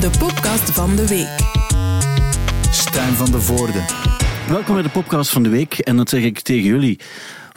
[0.00, 1.36] de podcast van de week.
[2.70, 3.84] Stijn van de Voorde.
[4.48, 5.78] Welkom bij de podcast van de week.
[5.78, 7.00] En dat zeg ik tegen jullie,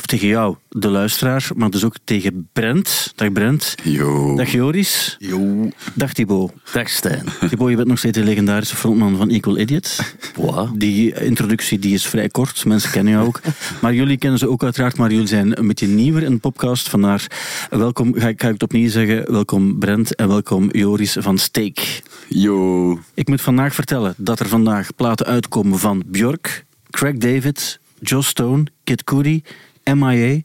[0.01, 3.13] of tegen jou, de luisteraar, maar dus ook tegen Brent.
[3.15, 3.75] Dag Brent.
[3.83, 4.35] Yo.
[4.35, 5.15] Dag Joris.
[5.19, 5.69] Yo.
[5.93, 6.51] Dag Thibaut.
[6.73, 7.25] Dag Stijn.
[7.49, 10.01] Thibaut, je bent nog steeds de legendarische frontman van Equal Idiots.
[10.35, 10.69] Wow.
[10.79, 13.39] Die introductie die is vrij kort, mensen kennen jou ook.
[13.81, 16.89] Maar jullie kennen ze ook uiteraard, maar jullie zijn een beetje nieuwer in de podcast.
[16.89, 17.27] Vandaar
[17.69, 22.01] welkom, ga ik, ga ik het opnieuw zeggen, welkom Brent en welkom Joris van Steek.
[22.27, 22.99] Yo.
[23.13, 28.63] Ik moet vandaag vertellen dat er vandaag platen uitkomen van Björk, Craig David, Joss Stone,
[28.83, 29.43] Kid Cudi,
[29.83, 30.41] MIA,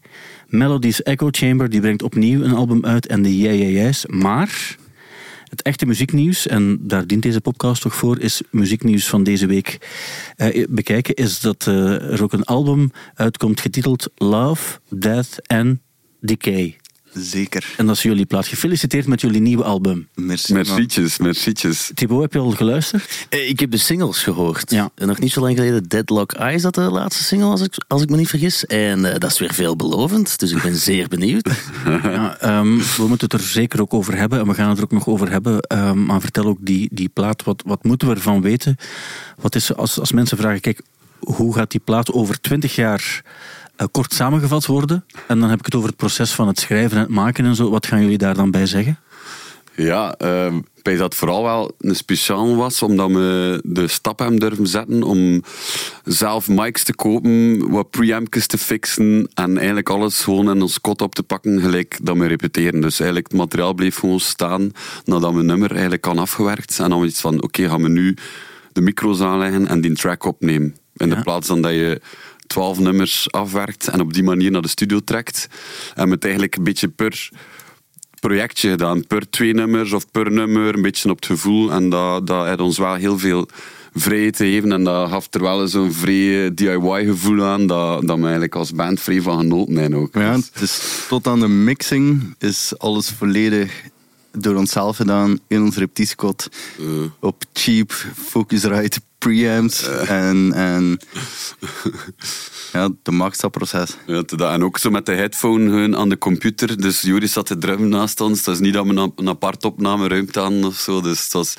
[0.49, 4.07] Melody's Echo Chamber, die brengt opnieuw een album uit en de Yeahs.
[4.07, 4.77] Maar
[5.49, 9.79] het echte muzieknieuws, en daar dient deze podcast toch voor, is muzieknieuws van deze week
[10.37, 15.79] eh, bekijken, is dat eh, er ook een album uitkomt getiteld Love, Death and
[16.21, 16.77] Decay.
[17.19, 17.75] Zeker.
[17.77, 18.47] En dat is jullie plaat.
[18.47, 20.09] Gefeliciteerd met jullie nieuwe album.
[20.15, 20.53] Merci.
[20.53, 21.91] Mercietjes, mercietjes.
[21.95, 23.27] Thibaut, heb je al geluisterd?
[23.29, 24.71] Eh, Ik heb de singles gehoord.
[24.71, 24.91] Ja.
[24.95, 28.03] En nog niet zo lang geleden Deadlock Eyes, dat de laatste single, als ik, als
[28.03, 28.67] ik me niet vergis.
[28.67, 31.51] En eh, dat is weer veelbelovend, dus ik ben zeer benieuwd.
[32.03, 34.39] Ja, ehm, we moeten het er zeker ook over hebben.
[34.41, 35.61] En we gaan het er ook nog over hebben.
[35.61, 37.43] Ehm, maar vertel ook die, die plaat.
[37.45, 38.77] Wat, wat moeten we ervan weten?
[39.41, 40.81] Wat is, als, als mensen vragen, kijk,
[41.19, 45.05] hoe gaat die plaat over twintig jaar eh, kort samengevat worden?
[45.29, 47.55] En dan heb ik het over het proces van het schrijven en het maken en
[47.55, 47.71] zo.
[47.71, 48.99] Wat gaan jullie daar dan bij zeggen?
[49.75, 54.39] Ja, ehm bij dat het vooral wel een speciaal was, omdat we de stap hebben
[54.39, 55.43] durven zetten om
[56.05, 61.03] zelf mics te kopen, wat preampjes te fixen en eigenlijk alles gewoon in ons kot
[61.03, 62.81] op te pakken, gelijk dat we repeteren.
[62.81, 64.71] Dus eigenlijk het materiaal bleef gewoon staan
[65.05, 66.79] nadat we nummer eigenlijk kan afgewerkt.
[66.79, 68.17] En dan iets van, oké, gaan we nu
[68.73, 70.77] de micro's aanleggen en die track opnemen.
[70.97, 71.15] In Ja.
[71.15, 72.01] de plaats dan dat je
[72.47, 75.49] twaalf nummers afwerkt en op die manier naar de studio trekt.
[75.95, 77.31] En met eigenlijk een beetje per
[78.21, 79.07] projectje gedaan.
[79.07, 81.73] Per twee nummers of per nummer, een beetje op het gevoel.
[81.73, 83.49] En dat, dat heeft ons wel heel veel
[83.95, 84.73] vrijheid gegeven.
[84.73, 89.01] En dat gaf er wel zo'n vrij DIY-gevoel aan, dat, dat we eigenlijk als band
[89.01, 90.15] vrij van genoten hebben ook.
[90.15, 93.83] Ja, Dus- is tot aan de mixing is alles volledig
[94.33, 96.49] door onszelf gedaan in ons repetitiekot.
[97.21, 99.89] Op cheap, Focusrite preamps.
[100.07, 100.99] En, en
[102.73, 103.97] ja, de max dat proces.
[104.07, 104.23] Ja.
[104.53, 106.81] En ook zo met de headphone aan de computer.
[106.81, 108.45] Dus Joris zat te drummen naast ons.
[108.45, 111.01] Dat is niet dat we een, een apart opnameruimte hadden of zo.
[111.01, 111.55] Dus het was,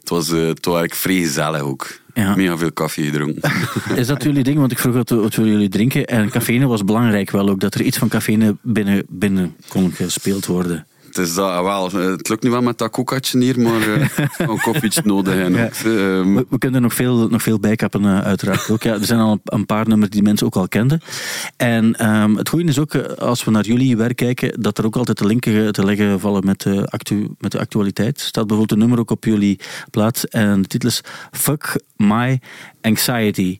[0.00, 2.00] het was, eh, het was eigenlijk vrij gezellig ook.
[2.14, 2.36] Ja.
[2.36, 3.52] Mega veel koffie gedronken.
[3.96, 4.58] Is dat jullie ding?
[4.58, 6.06] Want ik vroeg wat, wat willen jullie drinken.
[6.06, 7.60] En cafeïne was belangrijk wel ook.
[7.60, 10.86] Dat er iets van cafeïne binnen, binnen kon gespeeld worden.
[11.16, 15.02] Het is dat, wel, het lukt nu wel met dat kokatje hier, maar een koffietje
[15.14, 15.34] nodig.
[15.34, 15.64] En Ja.
[15.64, 18.82] ook, eh, ehm, We, we kunnen er nog veel, nog veel bijkappen, eh, uiteraard ook.
[18.82, 21.00] Ja, er zijn al een, een paar nummers die mensen ook al kenden.
[21.56, 24.96] En ehm, het goede is ook, als we naar jullie werk kijken, dat er ook
[24.96, 28.20] altijd de linken te leggen vallen met de, actu, met de actualiteit.
[28.20, 29.60] Er staat bijvoorbeeld een nummer ook op jullie
[29.90, 31.00] plaat en de titel is
[31.32, 32.40] Fuck My
[32.80, 33.58] Anxiety.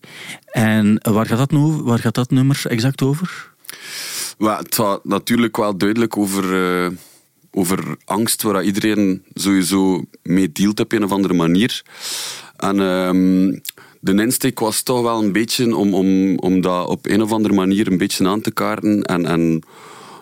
[0.51, 3.51] En waar gaat dat, nu, waar gaat dat nummer exact over?
[4.37, 6.43] Maar het gaat natuurlijk wel duidelijk over,
[7.57, 11.81] over angst, waar iedereen sowieso mee dealt op een of andere manier.
[12.57, 13.59] En ehm,
[13.99, 17.53] de insteek was toch wel een beetje om, om, om dat op een of andere
[17.53, 19.63] manier een beetje aan te kaarten en, en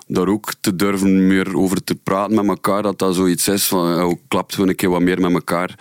[0.07, 4.03] daar ook te durven meer over te praten met elkaar, dat dat zoiets is van,
[4.03, 5.75] oh, klapt we een keer wat meer met elkaar.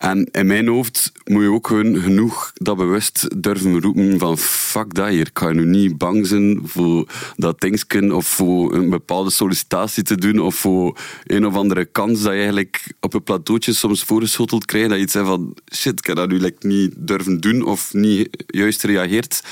[0.00, 4.94] En in mijn hoofd moet je ook gewoon genoeg dat bewust durven roepen van fuck
[4.94, 5.26] dat hier.
[5.26, 10.14] Ik ga nu niet bang zijn voor dat dingetje of voor een bepaalde sollicitatie te
[10.14, 14.64] doen of voor een of andere kans dat je eigenlijk op een plateautje soms voorgeschoteld
[14.64, 14.88] krijgt.
[14.88, 17.94] Dat je iets zegt van shit, ik heb dat nu like, niet durven doen of
[17.94, 19.42] niet juist reageert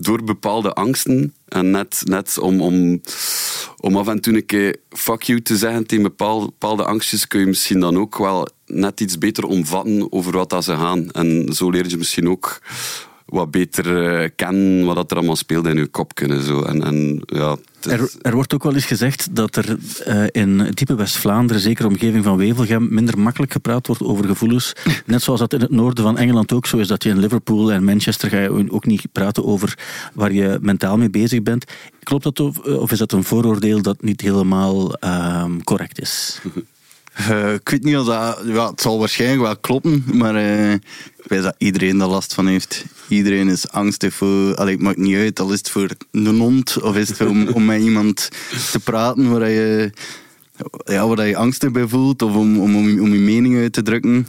[0.00, 1.34] door bepaalde angsten.
[1.48, 3.00] En net, net om, om,
[3.80, 7.40] om af en toe een keer fuck you te zeggen tegen bepaalde, bepaalde angstjes, kun
[7.40, 11.10] je misschien dan ook wel net iets beter omvatten over wat dat ze gaan.
[11.10, 12.60] En zo leer je misschien ook
[13.30, 16.42] wat beter eh, kennen wat dat er allemaal speelt in je kop kunnen.
[16.42, 16.62] Zo.
[16.62, 20.58] En, en, ja, is- Er, er wordt ook wel eens gezegd dat er eh, in
[20.74, 24.72] diepe West-Vlaanderen, zeker omgeving van Wevelgem, minder makkelijk gepraat wordt over gevoelens.
[25.06, 27.72] Net zoals dat in het noorden van Engeland ook zo is, dat je in Liverpool
[27.72, 29.78] en Manchester ga je ook niet praten over
[30.14, 31.64] waar je mentaal mee bezig bent.
[32.02, 36.40] Klopt dat of, of is dat een vooroordeel dat niet helemaal ehm, correct is?
[37.14, 38.40] Eh, ik weet niet of dat...
[38.44, 42.46] Ja, het zal waarschijnlijk wel kloppen, maar eh, ik weet dat iedereen daar last van
[42.46, 42.84] heeft.
[43.08, 44.54] Iedereen is angstig voor...
[44.54, 47.26] Allee, het maakt niet uit, al is het voor een hond of is het voor
[47.26, 48.28] om, om met iemand
[48.70, 49.90] te praten waar je,
[50.84, 53.72] ja, waar je angstig bij voelt of om, om, om, je- om je mening uit
[53.72, 54.26] te drukken.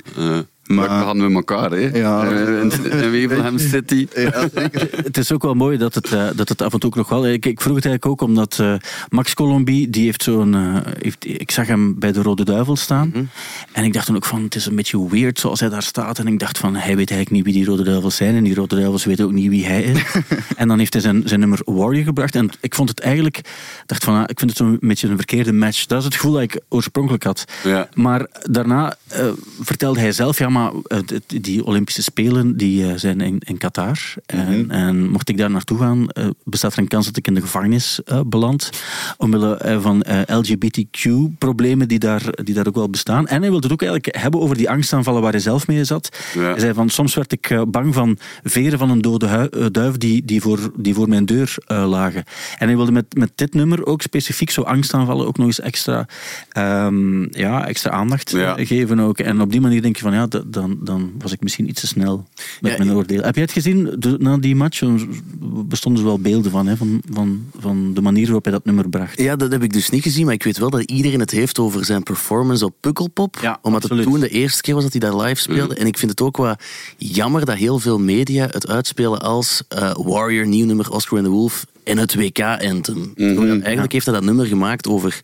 [0.76, 1.78] Maar we gaan met elkaar, hè?
[1.98, 2.24] Ja.
[2.32, 4.08] Eh, In, in Wevelgem City.
[4.16, 4.90] ja, zeker.
[5.04, 7.10] Het is ook wel mooi dat het, eh, dat het af en toe ook nog
[7.10, 7.28] wel...
[7.28, 8.74] Ik, ik vroeg het eigenlijk ook omdat eh,
[9.10, 10.56] Max Colombi, die heeft zo'n...
[10.56, 13.30] eh, heeft, ik zag hem bij de Rode Duivel staan.
[13.72, 16.20] En ik dacht toen ook van, het is een beetje weird zoals hij daar staat.
[16.20, 18.36] En ik dacht van, hij weet eigenlijk niet wie die Rode Duivels zijn.
[18.36, 20.02] En die Rode Duivels weten ook niet wie hij is.
[20.56, 22.36] en dan heeft hij zijn, zijn nummer Warrior gebracht.
[22.36, 23.42] En ik vond het eigenlijk...
[23.86, 25.86] dacht van, ah, ik vind het zo'n beetje een verkeerde match.
[25.86, 27.46] Dat is het gevoel dat ik oorspronkelijk had.
[27.64, 27.90] Ja.
[27.94, 29.26] Maar daarna eh,
[29.62, 30.98] vertelde hij zelf, ja, maar eh,
[31.28, 33.98] die Olympische Spelen die, eh, zijn in, in Qatar.
[34.26, 37.34] En, en mocht ik daar naartoe gaan, eh, bestaat er een kans dat ik in
[37.34, 38.70] de gevangenis beland.
[39.18, 43.28] Omwille van LGBTQ-problemen die daar, die daar ook wel bestaan.
[43.28, 46.18] En hij wilde het ook eigenlijk hebben over die angstaanvallen waar hij zelf mee zat.
[46.34, 46.42] Ja.
[46.42, 50.42] Hij zei van, soms werd ik bang van veren van een dode duif die, die,
[50.42, 52.24] voor, die voor mijn deur lagen.
[52.58, 56.08] En hij wilde met, met dit nummer ook specifiek zo angstaanvallen ook nog eens extra,
[56.50, 58.56] ehm, ja, extra aandacht Ja.
[58.58, 59.20] geven ook.
[59.20, 61.82] En op die manier denk je van, ja, d- dan, dan was ik misschien iets
[61.82, 62.28] te snel
[62.62, 63.22] met Ja, mijn oordeel.
[63.22, 64.82] Heb jij het gezien de- na die match?
[64.82, 65.08] Er
[65.42, 69.22] bestonden wel beelden van, hè, van, van, van de manier waarop hij dat nummer bracht.
[69.22, 71.60] Ja, dat heb ik dus niet gezien, maar ik weet wel dat iedereen het heeft
[71.60, 73.38] over zijn performance op Pukkelpop.
[73.42, 74.04] Ja, omdat absoluut.
[74.04, 75.76] het toen de eerste keer was dat hij daar live speelde.
[75.76, 76.56] En ik vind het ook wel
[76.98, 81.34] jammer dat heel veel media het uitspelen als eh, Warrior, nieuw nummer Oscar and the
[81.34, 83.12] Wolf en het WK-anthem.
[83.16, 85.20] Eigenlijk heeft hij dat nummer gemaakt over...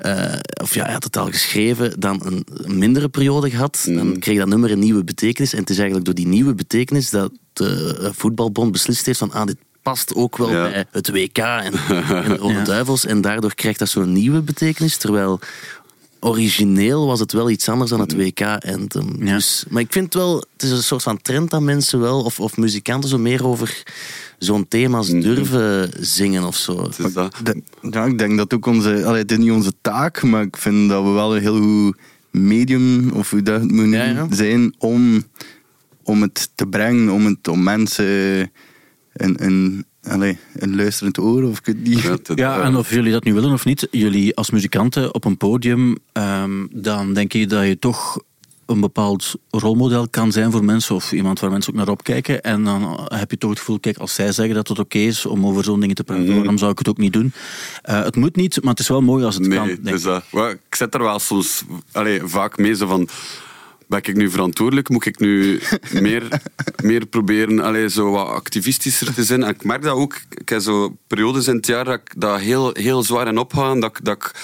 [0.00, 2.46] eh, of ja, hij had het al geschreven, dan een,
[2.78, 3.82] mindere periode gehad.
[3.86, 5.52] Dan kreeg dat nummer een nieuwe betekenis.
[5.52, 9.32] En het is eigenlijk door die nieuwe betekenis dat de eh, voetbalbond beslist heeft van...
[9.32, 10.70] Ah, dit past ook wel Ja.
[10.70, 12.64] bij het WK en, en de Rode Ja.
[12.64, 13.06] Duivels.
[13.06, 14.96] En daardoor krijgt dat zo'n nieuwe betekenis.
[14.96, 15.40] Terwijl
[16.20, 18.40] origineel was het wel iets anders dan het WK.
[18.40, 18.86] En,
[19.18, 19.34] Ja.
[19.34, 22.40] dus, maar ik vind wel, het is een soort van trend dat mensen wel, of,
[22.40, 23.82] of muzikanten zo meer over
[24.40, 26.82] zo'n thema's durven zingen of zo.
[26.82, 27.36] Het is dat.
[27.42, 29.04] De- ja, ik denk dat ook onze...
[29.04, 31.96] Allee, het is niet onze taak, maar ik vind dat we wel een heel goed
[32.30, 34.12] medium, of hoe dat het moet Ja, ja.
[34.12, 35.22] noemen, zijn om,
[36.02, 38.06] om het te brengen, om, het, om mensen
[39.12, 42.20] een, een, allee, een luisterend oor, of ik niet.
[42.34, 45.96] Ja, en of jullie dat nu willen of niet, jullie als muzikanten op een podium,
[46.12, 48.22] ehm, dan denk je dat je toch
[48.70, 52.42] een bepaald rolmodel kan zijn voor mensen, of iemand waar mensen ook naar opkijken.
[52.42, 55.26] En dan heb je toch het gevoel, kijk, als zij zeggen dat het oké is
[55.26, 56.34] om over zo'n dingen te praten, Mhm.
[56.36, 57.32] waarom zou ik het ook niet doen?
[57.82, 59.66] Eh, het moet niet, maar het is wel mooi als het kan.
[59.66, 60.22] Nee, dus ik.
[60.30, 61.62] dat, ik zit er wel soms
[61.92, 63.08] allee, vaak mee zo van.
[63.88, 64.88] Ben ik nu verantwoordelijk?
[64.88, 65.60] Moet ik nu
[66.00, 66.40] meer,
[66.82, 69.42] meer proberen allee, zo wat activistischer te zijn?
[69.42, 70.20] En ik merk dat ook.
[70.30, 73.52] Ik heb zo periodes in het jaar dat ik dat heel, heel zwaar en Dat,
[73.96, 74.34] ik- dat ik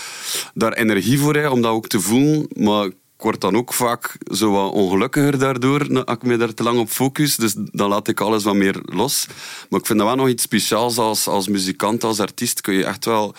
[0.54, 2.46] daar energie voor heb om dat ook te voelen.
[2.52, 6.04] Maar ik word dan ook vaak zo ongelukkiger daardoor.
[6.04, 7.36] Als ik me daar te lang op focus.
[7.36, 9.26] Dus dan laat ik alles wat meer los.
[9.70, 12.60] Maar ik vind dat wel nog iets speciaals als, als muzikant, als artiest.
[12.60, 13.34] Kun je echt wel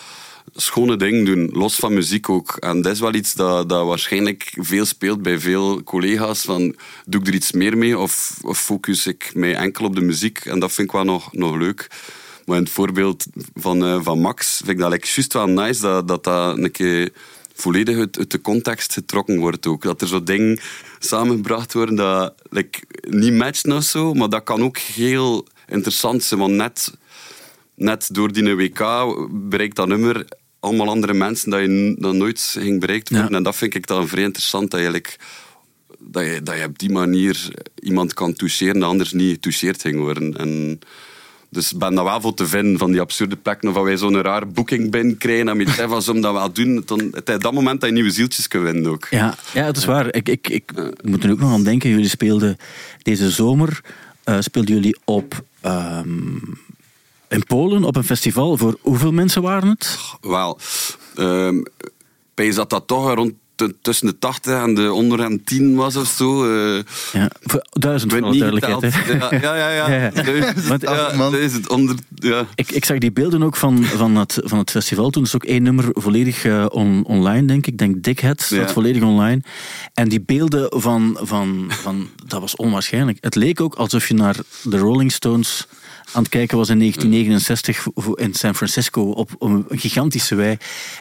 [0.56, 2.56] schone dingen doen, los van muziek ook.
[2.60, 6.42] En dat is wel iets dat, dat waarschijnlijk veel speelt bij veel collega's.
[6.42, 6.76] Van,
[7.06, 10.40] doe ik er iets meer mee of, of focus ik mij enkel op de muziek?
[10.46, 11.88] En dat vind ik wel nog, nog leuk.
[12.46, 15.82] Maar in het voorbeeld van, eh, van Max vind ik dat like, juist wel nice
[15.82, 17.12] dat dat, dat een keer
[17.58, 19.82] volledig uit, uit de context getrokken wordt ook.
[19.84, 20.60] Dat er zo dingen
[21.00, 26.40] samengebracht worden dat like, niet matchen of zo, maar dat kan ook heel interessant zijn,
[26.40, 26.94] want net
[27.76, 28.80] net door die WK
[29.32, 30.26] bereikt dat nummer
[30.60, 33.30] allemaal andere mensen dat je n- dat nooit ging bereikt worden.
[33.32, 33.38] Ja.
[33.38, 35.10] En dat vind ik dan vrij interessant, dat je, like,
[36.00, 37.48] dat, je, dat je op die manier
[37.80, 40.38] iemand kan toucheren dat anders niet getoucheerd ging worden.
[40.38, 40.80] En
[41.50, 43.98] dus ik ben daar wel voor te vinden, van die absurde plekken, of dat wij
[43.98, 46.84] zo'n raar boeking binnenkrijgen en je van, zullen we dat wel doen?
[46.86, 49.08] Dan, het is dat moment dat je nieuwe zieltjes kunt winnen ook.
[49.10, 50.14] Ja, ja, het is waar.
[50.14, 50.72] Ik, ik, ik
[51.02, 51.90] moet er ook nog aan denken.
[51.90, 52.58] Jullie speelden
[53.02, 53.82] deze zomer
[54.24, 56.36] eh, speelden jullie op ehm,
[57.28, 58.58] in Polen op een festival.
[58.58, 59.98] Voor hoeveel mensen waren het?
[60.22, 60.60] Wel,
[61.16, 61.60] ehm
[62.38, 63.34] bij dat dat toch rond
[63.82, 66.44] tussen de 80 en de onder en 10 was of zo.
[66.76, 66.84] eh,
[67.14, 68.94] Ja, voor duizend voor alle duidelijkheid.
[68.94, 69.32] geteld.
[69.42, 69.90] Ja, ja, ja.
[69.90, 70.12] Ja, ja.
[70.16, 70.24] ja.
[70.24, 71.32] Duizend- Want- ja, man.
[71.32, 71.96] duizend onder...
[72.16, 72.46] Ja.
[72.56, 75.10] Ik, ik zag die beelden ook van, van, het, van het festival.
[75.10, 77.72] Toen is ook één nummer volledig eh, on- online, denk ik.
[77.74, 78.68] Ik denk Dickhead staat Ja.
[78.68, 79.42] volledig online.
[79.94, 82.10] En die beelden van, van, van...
[82.26, 83.18] Dat was onwaarschijnlijk.
[83.22, 85.68] Het leek ook alsof je naar de Rolling Stones
[86.14, 90.58] aan het kijken was in 1969 voor- in San Francisco op, een gigantische wei.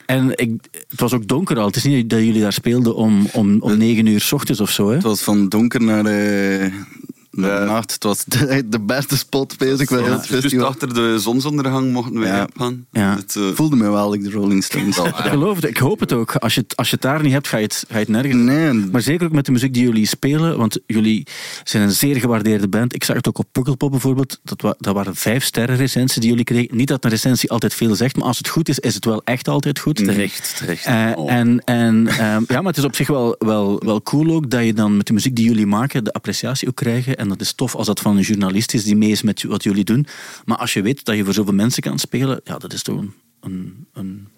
[0.07, 0.51] En ik,
[0.89, 1.67] het was ook donker al.
[1.67, 4.71] Het is niet dat jullie daar speelden om, om, om negen uur s ochtends of
[4.71, 4.89] zo.
[4.89, 4.95] Hè?
[4.95, 6.73] Het was van donker naar, eh,
[7.43, 7.93] de nacht.
[7.93, 10.67] Het was de, de beste spot, bezig bij het festival.
[10.67, 12.49] achter de zonsondergang mochten we Ja.
[12.57, 12.87] gaan.
[12.91, 13.17] Ja.
[13.17, 14.99] Het, eh, Ik voelde me wel, like de Rolling Stones.
[14.99, 16.35] Ik geloof het, ik hoop het ook.
[16.37, 18.09] Als je het, als je het daar niet hebt, ga je het, ga je het
[18.09, 18.35] nergens.
[18.43, 21.27] Nee, Maar zeker ook met de muziek die jullie spelen, want jullie
[21.65, 22.95] zijn een zeer gewaardeerde band.
[22.95, 24.39] Ik zag het ook op Pukkelpop bijvoorbeeld.
[24.43, 26.77] Dat, wa- dat waren vijf sterren recensies die jullie kregen.
[26.77, 29.23] Niet dat een recensie altijd veel zegt, maar als het goed is, is het wel
[29.25, 29.97] echt altijd goed.
[29.97, 30.85] Terecht, terecht.
[30.85, 31.33] Eh, Oh.
[31.33, 34.65] En, en ehm, ja, maar het is op zich wel, wel, wel cool ook dat
[34.65, 37.15] je dan met de muziek die jullie maken de appreciatie ook krijgt.
[37.15, 39.63] En dat is tof als dat van een journalist is die mee is met wat
[39.63, 40.07] jullie doen.
[40.45, 43.05] Maar als je weet dat je voor zoveel mensen kan spelen, ja, dat is toch
[43.41, 44.29] een, een,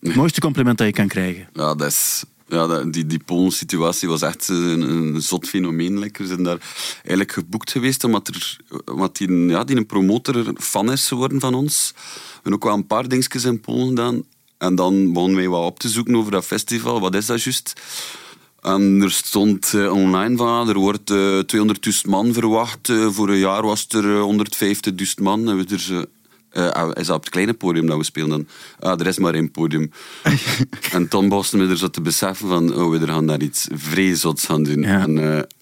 [0.00, 1.48] het mooiste compliment dat je kan krijgen.
[1.52, 5.98] Ja, dat is, ja die, die Polen-situatie was echt een, een zot fenomeen.
[5.98, 6.22] like.
[6.22, 6.58] We zijn daar
[6.94, 8.56] eigenlijk geboekt geweest omdat, er,
[8.92, 11.92] omdat die, ja, die een promotor fan is geworden van ons.
[11.96, 14.24] We hebben ook wel een paar dingetjes in Polen gedaan.
[14.58, 17.00] En dan begonnen wij wat op te zoeken over dat festival.
[17.00, 17.80] Wat is dat juist?
[18.62, 22.88] En er stond eh, online van, ah, er wordt eh 200.000 man verwacht.
[22.88, 24.22] Eh, voor een jaar was er eh,
[25.16, 25.48] 150.000 man.
[25.48, 26.06] En we er,
[26.96, 28.46] is dat op het kleine podium dat we spelen dan?
[28.80, 29.90] Ah, er is maar één podium.
[30.92, 34.48] en toen begonnen we er zo te beseffen van, oh, we gaan daar iets vrezots
[34.48, 34.82] aan doen.
[34.82, 35.00] Ja.
[35.00, 35.14] En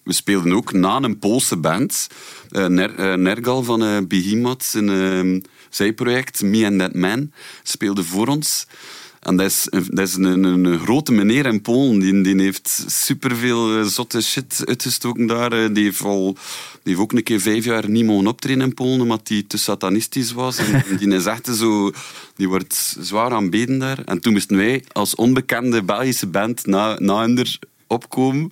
[0.03, 2.07] we speelden ook na een Poolse band,
[2.49, 7.31] Ner- Nergal van eh Behemoth, zijn eh, zijproject, Me and That Man,
[7.63, 8.67] speelde voor ons.
[9.21, 11.99] En dat is, een- dat is een, een, een grote meneer in Polen.
[11.99, 15.51] Die, die heeft superveel eh, zotte shit uitgestoken daar.
[15.53, 18.73] Eh, Die heeft, al, die heeft ook een keer vijf jaar niet mogen optreden in
[18.73, 20.57] Polen, omdat hij te satanistisch was.
[20.57, 21.91] En, en die is echt zo...
[22.35, 23.99] Die wordt zwaar aanbeden daar.
[24.05, 28.49] En toen moesten wij als onbekende Belgische band na, na hen er opkomen.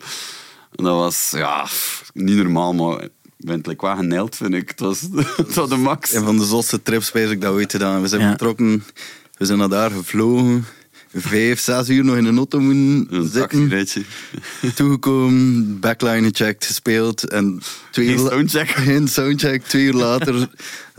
[0.76, 1.68] En dat was, ja,
[2.14, 3.04] niet normaal, maar...
[3.04, 4.70] Ik ben het like, wel geneld, vind ik.
[4.70, 5.02] Het was,
[5.38, 6.14] het was de max.
[6.14, 8.02] Een van de zotste trips weet ik dat ooit gedaan.
[8.02, 8.28] We zijn Ja.
[8.30, 8.84] vertrokken,
[9.39, 10.65] we zijn naar daar gevlogen.
[11.13, 14.05] Vijf, zes uur nog in een auto moeten Een zitten.
[14.75, 17.29] Toegekomen, backline gecheckt, gespeeld.
[17.29, 18.69] En twee Geen soundcheck?
[18.88, 19.63] Geen soundcheck.
[19.63, 20.50] Twee uur later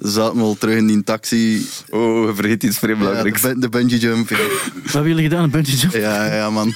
[0.01, 1.67] zaten we al terug in die taxi.
[1.91, 3.41] Oh, vergeet iets vrij Ja, de, belangrijks.
[3.43, 4.29] bun- de bungee jump.
[4.29, 4.37] Ja.
[4.83, 5.43] Wat hebben jullie gedaan?
[5.43, 5.93] Een bungee jump?
[5.95, 6.75] Ja, ja, man.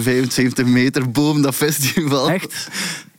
[0.00, 2.30] 75 meter boven dat festival.
[2.30, 2.68] Echt?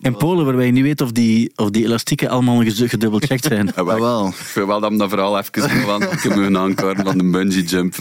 [0.02, 3.72] In Polen, waarbij je niet weet of die, of die elastieken allemaal gedubbeld gecheckt zijn.
[3.76, 4.28] Ja, maar Ah, wel.
[4.28, 7.96] Ik vind wel dat we dat verhaal even me aankaarten van de bungee jump.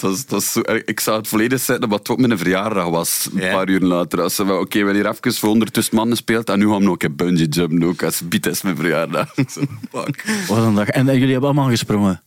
[0.00, 3.28] Was, het was zo, ik zou het volledig zetten, maar het ook mijn verjaardag was.
[3.34, 4.20] Een paar uur later.
[4.22, 6.78] Als ze wel, oké, we hebben hier even voor 100 mannen gespeeld en nu gaan
[6.78, 8.02] we nog een bungee jump ook.
[8.02, 9.34] Als biedt is mijn verjaardag.
[9.92, 10.24] Fuck.
[10.48, 10.88] Wat een dag.
[10.90, 12.22] En, en jullie hebben allemaal gesprongen.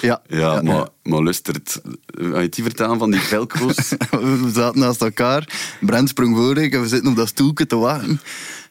[0.00, 0.22] Ja.
[0.26, 1.80] Ja, maar, maar luistert.
[2.06, 3.94] Ga je die vertellen van die velcro's?
[4.10, 5.48] We zaten naast elkaar.
[5.80, 8.20] Brent sprong voor ik en we zitten op dat stoeltje te wachten.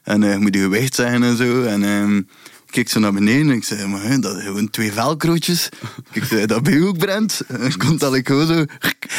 [0.04, 1.64] En eh, je moet je gewicht zeggen en zo.
[1.64, 2.22] En ehm,
[2.70, 5.70] keek zo naar beneden en ik zei, maar hè, dat zijn gewoon twee velcrootjes.
[6.12, 7.42] Ik zei, dat ben je ook, Brent?
[7.48, 8.66] En ik kon dat ik gewoon zo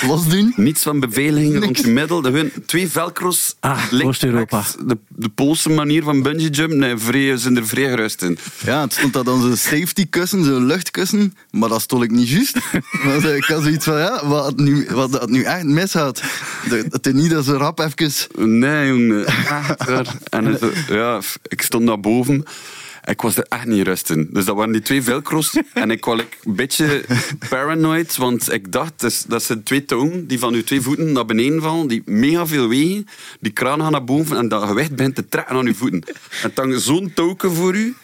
[0.07, 0.53] los doen.
[0.57, 2.25] Niets van beveiliging rond je middel.
[2.25, 3.55] Er zijn twee velcro's.
[3.61, 4.63] Ah, links, Oost-Europa.
[4.87, 8.39] De, de Poolse manier van bungee jump, nee, vrij, zijn er vrij gerust in.
[8.65, 11.35] Ja, het stond dat zo'n safety kussen, zo'n luchtkussen.
[11.51, 12.57] Maar dat stond ik niet juist.
[13.05, 16.23] Eh, ik had zoiets van, ja, wat nu, wat het nu echt mis had.
[16.69, 18.59] Dat het is niet dat ze rap even...
[18.59, 19.25] Nee, jongen.
[19.25, 19.77] Waar.
[20.31, 22.45] En het- ja, ik stond naar boven.
[23.09, 24.29] Ik was er echt niet rusten.
[24.33, 25.61] Dus dat waren die twee velcro's.
[25.75, 27.05] En ik was een beetje
[27.49, 31.13] paranoid, want ik dacht, dat, is- dat zijn twee touwen die van uw twee voeten
[31.13, 33.07] naar beneden vallen, die mega veel wegen.
[33.41, 36.03] Die kraan gaan naar boven en dat gewicht begint te trekken aan uw voeten.
[36.43, 37.95] En dan zo'n touwke voor u.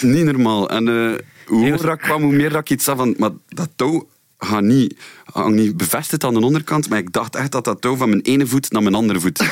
[0.00, 0.70] Niet normaal.
[0.70, 3.14] En eh, hoe hoger dat ik kwam, hoe meer dat ik iets zag van...
[3.18, 4.08] Maar dat touw
[4.38, 4.94] gaat niet,
[5.24, 8.20] hangt niet bevestigd aan de onderkant, maar ik dacht echt dat dat touw van mijn
[8.22, 9.42] ene voet naar mijn andere voet.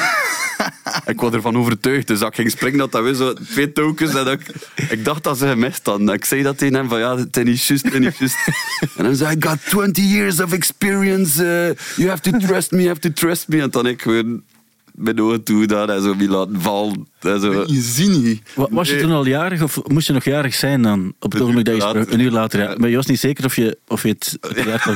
[1.13, 4.15] ik was ervan overtuigd, dus dat ik ging springen, dat dat weer zo twee touwtjes
[4.15, 4.41] en ik,
[4.89, 6.09] ik dacht dat ze gemist hadden.
[6.09, 8.37] Ik zei dat tegen hem van ja, het is niet juist.
[8.97, 12.79] En dan zei I got 20 years of experience, eh, you have to trust me,
[12.79, 13.61] you have to trust me.
[13.61, 14.43] En dan ik gewoon
[14.97, 17.07] mijn ogen toe dat en zo me laten vallen.
[17.21, 17.65] En zo.
[17.67, 18.43] Je ziet niet.
[18.55, 21.13] Wa- Was je toen al jarig of moest je nog jarig zijn dan?
[21.21, 22.11] Op het ogenblik dat je sprak?
[22.11, 22.75] Een uur later, ja.
[22.77, 24.39] Maar je was niet zeker of je, of je het.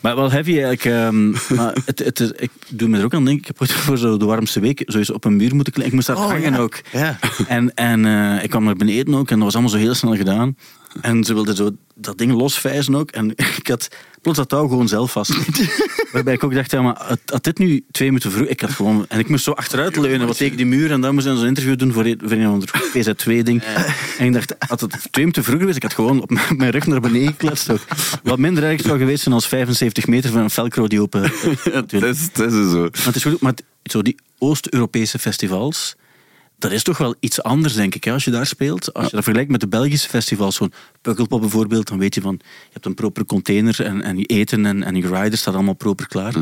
[0.00, 0.84] Maar wel heavy eigenlijk.
[0.84, 3.40] ehm, maar het, het, is- ik doe me er ook aan denken.
[3.42, 5.86] Ik heb ooit voor zo de warmste week sowieso op een muur moeten klimmen.
[5.86, 6.58] Ik moest daar Oh, hangen ja.
[6.58, 6.80] ook.
[6.92, 7.18] Ja.
[7.48, 10.16] En, en eh, ik kwam naar beneden ook en dat was allemaal zo heel snel
[10.16, 10.56] gedaan.
[11.00, 13.10] En ze wilden zo dat ding losvijzen ook.
[13.10, 13.88] En ik had
[14.22, 15.32] plots dat touw gewoon zelf vast.
[16.12, 18.46] Waarbij ik ook dacht, ja, maar had- dit nu twee minuten vroeg...
[18.46, 19.04] Ik had gewoon...
[19.08, 20.90] En ik moest zo achteruit leunen, wat tegen die muur.
[20.90, 23.62] En dan moest ik zo'n interview doen voor, een- voor een ander PZ2-ding.
[24.18, 26.86] En ik dacht, had het twee minuten vroeger geweest, ik had gewoon op mijn- rug
[26.86, 27.80] naar beneden gekletst ook.
[28.22, 31.22] Wat minder erg zou geweest zijn als 75 meter van een velcro die open...
[31.72, 32.80] Het is, het is zo.
[32.80, 35.94] Maar het is goed, maar het- zo die Oost-Europese festivals,
[36.58, 38.94] dat is toch wel iets anders, denk ik, hè, als je daar speelt.
[38.94, 40.72] Als je dat vergelijkt met de Belgische festivals, zo'n
[41.02, 44.66] Pukkelpop bijvoorbeeld, dan weet je van, je hebt een proper container en, en je eten
[44.66, 46.34] en, en je rider staat allemaal proper klaar.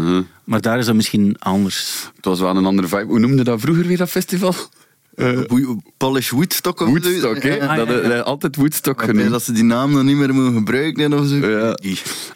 [0.44, 2.10] Maar daar is dat misschien anders.
[2.16, 3.04] Het was wel een andere vibe.
[3.04, 4.54] Hoe noemde dat vroeger weer, dat festival?
[5.14, 7.48] Wo- Polish Woodstock of Woodstock, zo.
[7.48, 7.54] hè?
[7.54, 7.84] Ja.
[7.84, 9.30] Dat, eh, altijd Woodstock genoemd.
[9.30, 11.34] dat ze die naam dan niet meer mogen gebruiken of zo.
[11.36, 11.76] Ja.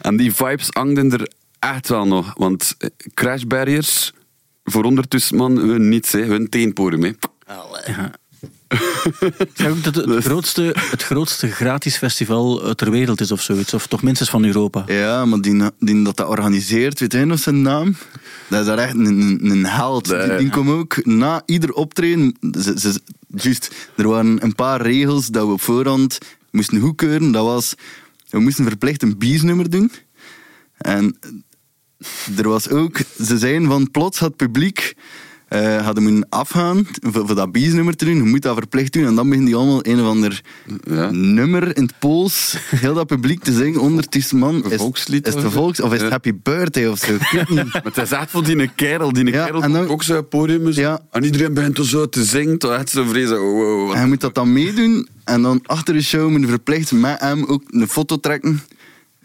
[0.01, 2.33] En die vibes hangden er echt wel nog.
[2.37, 2.75] Want
[3.13, 4.13] Crash Barriers,
[4.63, 6.19] voor ondertussen man, hun niets, hè.
[6.23, 7.03] hun teenpodium.
[7.03, 7.11] Hè.
[9.37, 13.31] Ik zeg ook dat het, het grootste, het grootste gratis festival eh, ter wereld is
[13.31, 13.73] of zoiets.
[13.73, 14.83] Of toch minstens van Europa.
[14.87, 17.95] Ja, maar die, die dat dat organiseert, weet je nog zijn naam?
[18.47, 20.07] Dat is daar echt een, een, een held.
[20.07, 20.27] Nee.
[20.27, 22.37] Die, die komt ook na ieder optreden...
[22.61, 26.17] Ze, ze, juist, er waren een paar regels dat we op voorhand
[26.51, 27.31] moesten goedkeuren.
[27.31, 27.73] Dat was...
[28.29, 29.91] We moesten verplicht een biesnummer doen.
[30.77, 31.19] En
[32.37, 32.97] er was ook...
[33.23, 34.37] Ze zeiden van plots had het
[35.49, 38.15] eh hadden moeten afgaan voor, voor dat biesnummer te doen.
[38.15, 39.05] Je moet dat verplicht doen.
[39.05, 40.41] En dan beginnen die allemaal een of ander
[40.83, 41.09] Ja.
[41.11, 42.57] nummer in het Pools.
[42.75, 43.79] Heel dat publiek te zingen.
[43.81, 44.63] Ondertussen man.
[44.71, 45.81] Is, volkslied is het of een volks...
[45.81, 46.09] Of is het.
[46.11, 47.13] Happy Birthday of zo?
[47.49, 49.13] Maar het is echt van die kerel.
[49.13, 50.67] Die Ja, kerel en dan- ook zo podium.
[50.67, 50.99] is- Ja.
[51.11, 52.57] En iedereen begint er zo te zingen.
[52.57, 53.41] Toch echt zo vrezen.
[53.41, 55.07] Oh, wow, wat- En je moet dat dan meedoen.
[55.23, 58.61] En dan achter de show moet je verplicht met hem ook een foto trekken.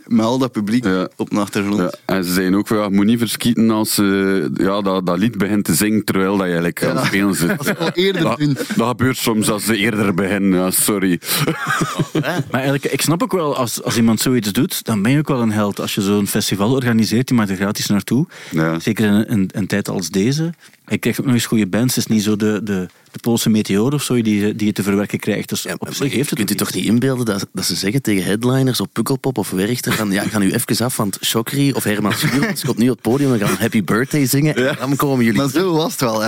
[0.07, 1.09] Met al dat publiek Ja.
[1.17, 1.79] op de achtergrond.
[1.79, 5.07] Ja, en ze zeiden ook, van, ja, je moet niet verschieten als ze ja, dat,
[5.07, 7.65] dat lied begint te zingen terwijl dat je eigenlijk aan het spelen zit.
[7.65, 8.57] Dat al eerder Dat, doen.
[8.77, 11.21] dat gebeurt soms als ze eerder beginnen, ja, sorry.
[12.13, 15.29] Maar eigenlijk, ik snap ook wel, als, als iemand zoiets doet, dan ben je ook
[15.29, 15.81] wel een held.
[15.81, 18.27] Als je zo'n festival organiseert, die maakt er gratis naartoe.
[18.51, 18.79] Ja.
[18.79, 20.53] Zeker in een, een, een tijd als deze.
[20.87, 21.95] Je krijgt ook nog eens goede bands.
[21.95, 24.83] Het is niet zo de, de, de Poolse meteor of zo die, die je te
[24.83, 25.49] verwerken krijgt.
[25.49, 28.03] Dus Ja, op zich heeft het kunt u toch niet inbeelden dat, dat ze zeggen
[28.03, 31.73] tegen headliners op Pukkelpop of Werchter van ja, ik ga nu even af, want Chokri
[31.73, 34.97] of Herman Schuurmans komt nu op het podium en gaan Happy Birthday zingen en dan
[34.97, 35.41] komen jullie...
[35.41, 36.23] Maar zo was het wel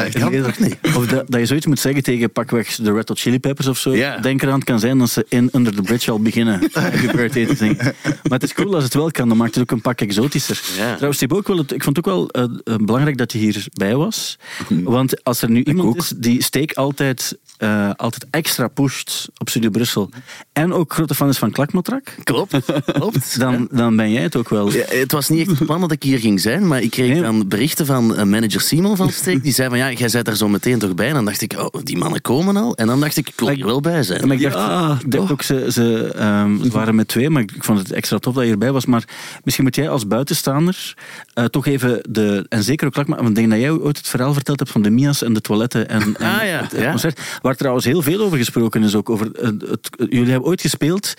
[0.58, 0.78] niet?
[0.82, 3.78] Of dat, dat je zoiets moet zeggen tegen pakweg de Red Hot Chili Peppers of
[3.78, 3.96] zo.
[3.96, 4.18] Ja.
[4.18, 7.46] Denk eraan, het kan zijn dat ze in Under the Bridge al beginnen Happy Birthday
[7.46, 7.76] te zingen.
[8.02, 10.60] Maar het is cool als het wel kan, dan maakt het ook een pak exotischer.
[10.76, 10.92] Ja.
[10.94, 14.36] Trouwens, Thibaut, ik, ik vond het ook wel eh, eh, belangrijk dat je hierbij was.
[14.96, 15.96] Want als er nu iemand ook.
[15.96, 20.10] is die Steek altijd, eh, altijd extra pusht op Studio Brussel
[20.52, 22.56] en ook grote fan is van Klakmatrak, Klopt,
[22.92, 23.38] klopt.
[23.40, 24.72] dan, dan ben jij het ook wel.
[24.72, 27.10] Ja, het was niet echt het plan dat ik hier ging zijn, maar ik kreeg
[27.12, 27.22] Nee.
[27.22, 29.42] dan berichten van eh, manager Simon van Steek.
[29.42, 31.08] Die zei van ja, jij zit er zo meteen toch bij.
[31.08, 32.76] En dan dacht ik, oh, die mannen komen al.
[32.76, 34.26] En dan dacht ik, ik wil hier wel bij zijn.
[34.26, 37.52] Maar ik dacht, ik dacht ook, ze, ze, ehm, ze waren met twee, maar ik
[37.58, 38.86] vond het extra tof dat je erbij was.
[38.86, 39.04] Maar
[39.44, 40.94] misschien moet jij als buitenstaander
[41.36, 42.46] eh, toch even de...
[42.48, 44.82] En zeker ook Klakma, want ik denk dat jij ooit het verhaal verteld hebt van
[44.82, 46.90] de Mia's en de toiletten en, en Ah, ja, het, het ja.
[46.90, 47.20] concert.
[47.42, 49.10] Waar trouwens heel veel over gesproken is ook.
[49.10, 51.14] Over het, het- jullie hebben ooit gespeeld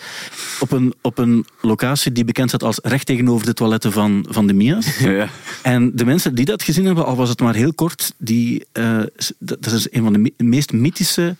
[0.60, 4.46] op een, op een locatie die bekend staat als recht tegenover de toiletten van, van
[4.46, 4.98] de Mia's.
[5.08, 5.28] Ja.
[5.62, 8.98] En de mensen die dat gezien hebben, al was het maar heel kort, die, eh,
[9.38, 11.36] dat is een van de me- meest mythische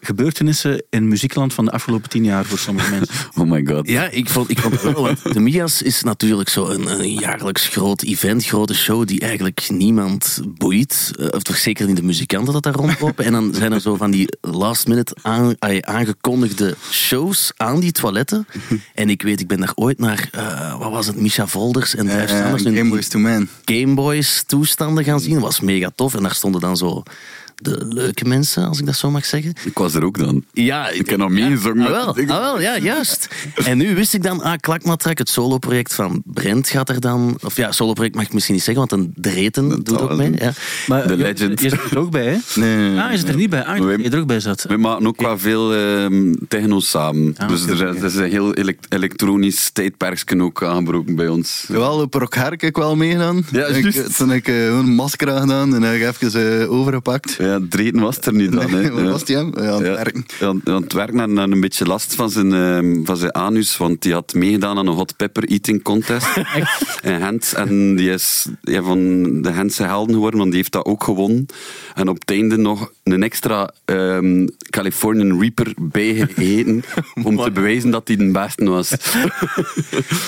[0.00, 3.14] gebeurtenissen in muziekland van de afgelopen tien jaar voor sommige mensen.
[3.38, 3.88] Oh my god.
[3.88, 5.02] Ja, ik vond, ik vond het wel.
[5.02, 9.68] Want de Mias is natuurlijk zo een, een jaarlijks groot event, grote show die eigenlijk
[9.68, 11.10] niemand boeit.
[11.18, 13.24] Eh, Of toch zeker niet de muzikanten dat daar rondlopen.
[13.24, 15.16] En dan zijn er zo van die last minute
[15.80, 18.46] aangekondigde shows aan die toiletten.
[18.94, 22.06] En ik weet, ik ben daar ooit naar, eh, wat was het, Misha Volders en
[22.06, 22.62] Dave Eh, Sanders.
[22.64, 23.48] hun Game Boys to Man.
[23.64, 25.32] Gameboys toestanden gaan zien.
[25.34, 26.14] Dat was mega tof.
[26.14, 27.02] En daar stonden dan zo
[27.62, 29.52] de leuke mensen, als ik dat zo mag zeggen.
[29.64, 30.44] Ik was er ook dan.
[30.52, 31.84] Ja, Ik heb nog meegezongen.
[31.86, 33.28] Ah, wel, ah, wel, ja, juist.
[33.64, 37.38] En nu wist ik dan, ah, Klakmatrak, het soloproject van Brent gaat er dan...
[37.44, 40.32] Of ja, soloproject mag ik misschien niet zeggen, want een Dreten doet ook mee.
[40.38, 40.52] Ja.
[40.86, 41.60] Maar De je- legend.
[41.60, 42.36] Je zit er ook bij, hè?
[42.60, 43.00] Nee.
[43.00, 43.64] Ah, je zit er niet bij.
[43.64, 44.64] Ah, je er ook bij zat.
[44.68, 47.34] We maken ook wel veel ehm, techno samen.
[47.36, 51.64] Ah, dus er, er is een heel elek- elektronisch tijdperkje ook aangebroken bij ons.
[51.68, 53.44] Wel, op heb ik wel meegedaan.
[53.52, 54.16] Ja, ik, juist.
[54.16, 57.36] toen heb ik eh, gewoon een masker aangedaan en heb ik even eh, overgepakt.
[57.46, 58.82] Ja, Dreten was er niet dan.
[58.82, 58.90] Ja.
[59.10, 59.52] was die hem?
[59.54, 60.26] Ja, aan het werken.
[60.38, 63.34] Ja, aan aan het werken en, en een beetje last van zijn, ehm, van zijn
[63.34, 66.26] anus, want die had meegedaan aan een hot pepper eating contest
[67.02, 67.52] in Gent.
[67.56, 68.98] En die is ja, van
[69.42, 71.46] de Gentse helden geworden, want die heeft dat ook gewonnen.
[71.94, 76.84] En op het einde nog een extra ehm, Californian Reaper bijgegeten
[77.28, 78.90] om te bewijzen dat hij de beste was.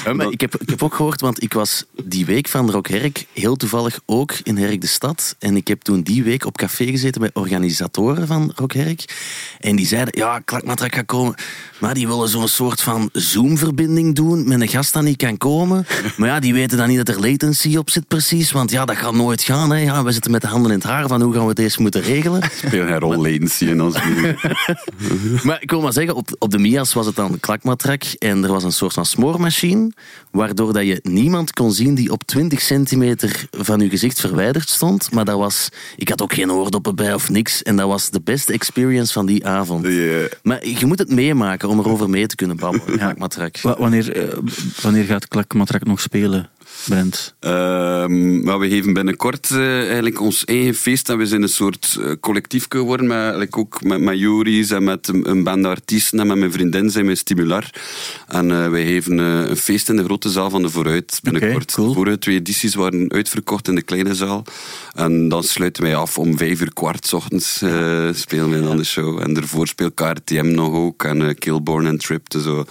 [0.05, 2.89] Ja, maar ik, heb, ik heb ook gehoord, want ik was die week van Rock
[2.89, 5.37] Herk heel toevallig ook in Herk de Stad.
[5.39, 9.05] En ik heb toen die week op café gezeten bij organisatoren van Rock Herk.
[9.61, 11.35] En die zeiden, ja, Klakmatrak gaat komen.
[11.79, 15.87] Maar die willen zo'n soort van Zoom-verbinding doen met een gast dat niet kan komen.
[16.17, 18.53] Maar ja, die weten dan niet dat er latency op zit precies.
[18.53, 19.71] Want ja, dat gaat nooit gaan.
[19.71, 19.77] Hè.
[19.77, 22.03] Ja, we zitten met de handen in het haar van hoe gaan we deze moeten
[22.03, 22.43] regelen.
[22.67, 23.97] Speel geen rol latency in ons
[25.43, 28.53] Maar ik wil maar zeggen, op, op de Mia's was het dan klakmatrak en er
[28.53, 29.93] was een soort van smoormachine,
[30.31, 35.13] waardoor dat je niemand kon zien die op 20 centimeter van je gezicht verwijderd stond.
[35.13, 38.21] Maar dat was, ik had ook geen oordoppen bij of niks en dat was de
[38.25, 39.83] beste experience van die avond.
[40.43, 43.61] Maar je moet het meemaken om erover mee te kunnen babbelen, klakmatrak.
[43.61, 44.39] Wa- Wanneer, eh,
[44.83, 46.51] wanneer gaat Klakmatrak nog spelen?
[46.89, 47.35] Brent?
[47.41, 51.09] Ehm, maar we geven binnenkort eh, eigenlijk ons eigen feest.
[51.09, 53.07] En we zijn een soort uh, collectief geworden.
[53.07, 56.21] Met, ook met, met Joris en met een, een band artiesten.
[56.21, 57.71] En met mijn vriendin zijn we Stimular.
[58.27, 61.73] En uh, wij geven een feest in de grote zaal van de Vooruit binnenkort.
[61.73, 61.93] Okay, cool.
[61.93, 64.45] Vorige twee edities waren uitverkocht in de kleine zaal.
[64.95, 67.57] En dan sluiten wij af om vijf uur kwart s ochtends
[68.13, 69.21] spelen wij dan de show.
[69.21, 71.05] En daarvoor speelt KRTM nog ook.
[71.05, 72.31] En Killborn en Trip.
[72.31, 72.65] Dus zo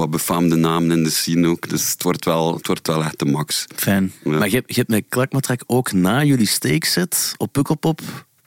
[0.00, 1.68] wat befaamde namen in de scene ook.
[1.68, 3.66] Dus het wordt wel, het wordt wel echt de max.
[3.74, 4.12] Fijn.
[4.24, 4.30] Ja.
[4.38, 8.00] Maar je hebt, je hebt met Klakmatrak ook na jullie steekset op Pukkelpop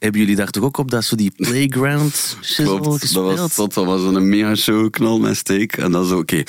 [0.03, 3.13] hebben jullie daar toch ook op dat zo die playground Klopt, gespeeld?
[3.13, 5.77] Dat was, dat, dat was een mega show, knal met steek.
[5.77, 6.43] En dan zo, oké,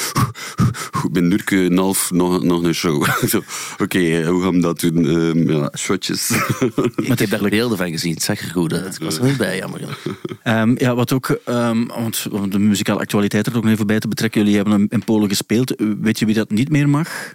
[0.94, 1.10] okay.
[1.10, 3.02] ben nu een half nog, nog een show.
[3.02, 3.42] oké,
[3.82, 5.04] okay, hoe gaan we dat doen?
[5.04, 6.30] Um, ja, shotjes.
[6.96, 8.94] ik heb daar beelden van gezien, het zag er goed uit.
[8.94, 9.98] Ik was er niet bij, jammer.
[10.44, 13.98] Um, ja, wat ook, um, want om de muzikale actualiteit er ook nog even bij
[13.98, 15.74] te betrekken, jullie hebben in Polen gespeeld.
[16.00, 17.34] Weet je wie dat niet meer mag?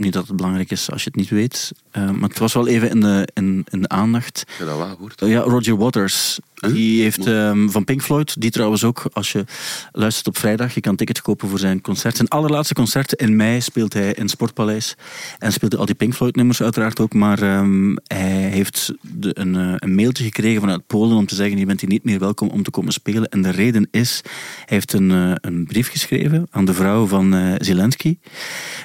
[0.00, 1.72] Niet dat het belangrijk is als je het niet weet.
[1.96, 4.44] Uh, maar het was wel even in de, in, in de aandacht.
[4.58, 5.22] Ja, dat wel gehoord.
[5.22, 6.38] Uh, ja, Roger Waters.
[6.54, 6.72] Huh?
[6.72, 9.44] Die heeft um, van Pink Floyd, die trouwens ook, als je
[9.92, 12.16] luistert op vrijdag, je kan tickets kopen voor zijn concert.
[12.16, 14.94] Zijn allerlaatste concerten in mei speelt hij in Sportpaleis.
[15.38, 17.14] En speelde al die Pink Floyd nummers uiteraard ook.
[17.14, 21.58] Maar um, hij heeft de, een, uh, een mailtje gekregen vanuit Polen om te zeggen,
[21.58, 23.28] je bent hier niet meer welkom om te komen spelen.
[23.28, 27.34] En de reden is, hij heeft een, uh, een brief geschreven aan de vrouw van
[27.34, 28.18] uh, Zelensky,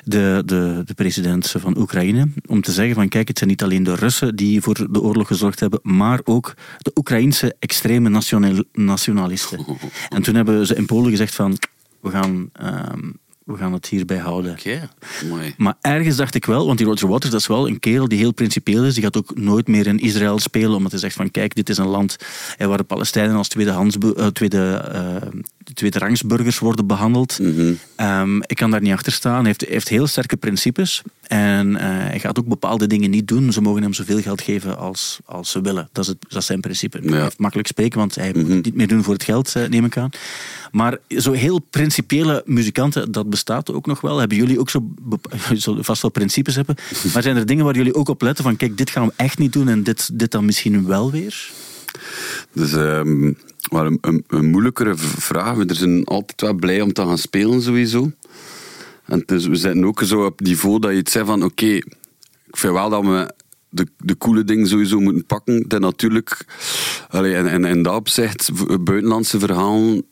[0.04, 3.84] de, de, de president van Oekraïne, om te zeggen van kijk, het zijn niet alleen
[3.84, 9.66] de Russen die voor de oorlog gezorgd hebben, maar ook de Oekraïnse extreme national, nationalisten.
[10.10, 11.58] En toen hebben ze in Polen gezegd van
[12.02, 14.52] we gaan, um, we gaan het hierbij houden.
[14.52, 15.54] Okay.
[15.58, 18.18] Maar ergens dacht ik wel, want die Roger Waters dat is wel een kerel die
[18.18, 18.94] heel principieel is.
[18.94, 21.78] Die gaat ook nooit meer in Israël spelen, omdat hij zegt van kijk, dit is
[21.78, 22.16] een land
[22.58, 25.42] waar de Palestijnen als tweedehands, uh, tweede, uh,
[25.74, 27.40] tweederangsburgers worden behandeld.
[27.40, 27.80] Mm -hmm.
[28.08, 29.38] um, ik kan daar niet achter staan.
[29.38, 31.02] Hij heeft, heeft heel sterke principes.
[31.22, 33.54] En uh, hij gaat ook bepaalde dingen niet doen.
[33.54, 35.90] Ze mogen hem zoveel geld geven als, als ze willen.
[35.92, 37.00] Dat is, het, dat is zijn principe.
[37.02, 37.10] Ja.
[37.10, 38.42] Hij heeft makkelijk spreken, want hij mm -hmm.
[38.42, 40.10] moet het niet meer doen voor het geld, neem ik aan.
[40.72, 44.18] Maar zo heel principiële muzikanten, dat bestaat ook nog wel.
[44.18, 44.84] Hebben jullie ook zo,
[45.80, 46.76] vast wel principes hebben.
[47.14, 49.38] Maar zijn er dingen waar jullie ook op letten van kijk, dit gaan we echt
[49.38, 51.52] niet doen en dit, dit dan misschien wel weer?
[52.54, 53.38] Dus um,
[53.72, 55.56] maar een, een, een, moeilijkere vraag.
[55.56, 58.12] We zijn altijd wel blij om te gaan spelen sowieso.
[59.06, 61.64] En dus we zitten ook zo op het niveau dat je het zegt van oké,
[61.64, 61.76] okay,
[62.48, 63.34] ik vind wel dat we
[63.70, 65.68] de, de coole dingen sowieso moeten pakken.
[65.68, 66.46] Dat natuurlijk,
[67.10, 68.52] allee, en, en, en dat opzicht,
[68.84, 70.06] buitenlandse verhalen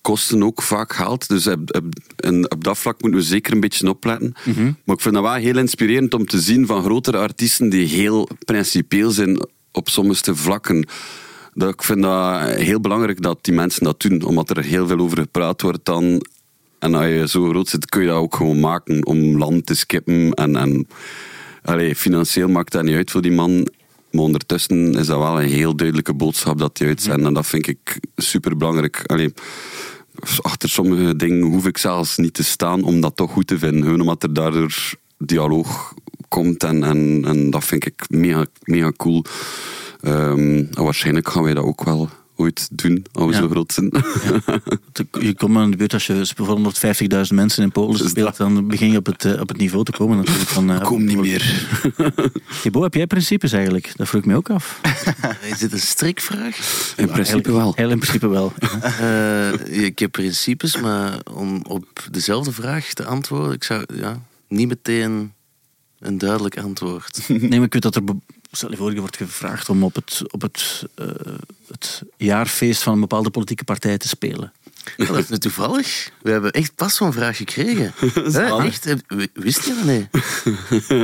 [0.00, 1.28] kosten ook vaak geld.
[1.28, 1.84] Dus op, op,
[2.16, 4.34] en op dat vlak moeten we zeker een beetje opletten.
[4.38, 4.48] Mhm.
[4.50, 4.76] Mm -hmm.
[4.84, 8.28] Maar ik vind dat wel heel inspirerend om te zien van grotere artiesten die heel
[8.44, 10.86] principieel zijn op sommige vlakken.
[11.58, 14.98] Dat, ik vind dat heel belangrijk dat die mensen dat doen, omdat er heel veel
[14.98, 16.26] over gepraat wordt dan.
[16.78, 19.74] En als je zo groot zit, kun je dat ook gewoon maken om land te
[19.74, 20.32] skippen.
[20.32, 20.88] En, en
[21.62, 23.68] allee, financieel maakt dat niet uit voor die man.
[24.10, 27.26] Maar ondertussen is dat wel een heel duidelijke boodschap dat hij uitzendt.
[27.26, 29.02] En dat vind ik super belangrijk.
[29.06, 29.32] Allee,
[30.40, 33.82] achter sommige dingen hoef ik zelfs niet te staan om dat toch goed te vinden.
[33.82, 35.94] Gewoon omdat er daardoor dialoog
[36.28, 36.64] komt.
[36.64, 39.24] En, en, en dat vind ik mega, mega cool.
[40.02, 42.08] Um, en waarschijnlijk gaan wij dat ook wel
[42.38, 43.38] ooit doen, als we Ja.
[43.38, 43.90] zo groot zijn.
[43.92, 44.60] Ja.
[45.20, 46.78] Je komt maar in de buurt als je bijvoorbeeld
[47.28, 49.84] 150.000 mensen in Polen Dus speelt, dan begin je op het, eh, op het niveau
[49.84, 50.48] te komen natuurlijk.
[50.48, 51.68] Van, eh, Kom niet meer.
[52.62, 53.92] Thibaut, heb jij principes eigenlijk?
[53.96, 54.80] Dat vroeg ik me ook af.
[55.52, 56.56] Is dit een strikvraag?
[56.96, 57.72] In principe wel.
[57.76, 58.52] Heel in principe wel.
[59.00, 64.68] Uh, ik heb principes, maar om op dezelfde vraag te antwoorden, ik zou ja, niet
[64.68, 65.32] meteen
[65.98, 67.28] een duidelijk antwoord.
[67.28, 68.02] Nee, maar ik weet dat er...
[68.52, 71.06] Stel je voor, je wordt gevraagd om op het, op het, uh,
[71.68, 74.52] het jaarfeest van een bepaalde politieke partij te spelen.
[74.96, 76.10] Ja, dat is nu toevallig.
[76.22, 77.92] We hebben echt pas zo'n vraag gekregen.
[78.32, 78.94] Hè, echt?
[79.32, 79.84] Wist je dat?
[79.84, 80.08] Nee.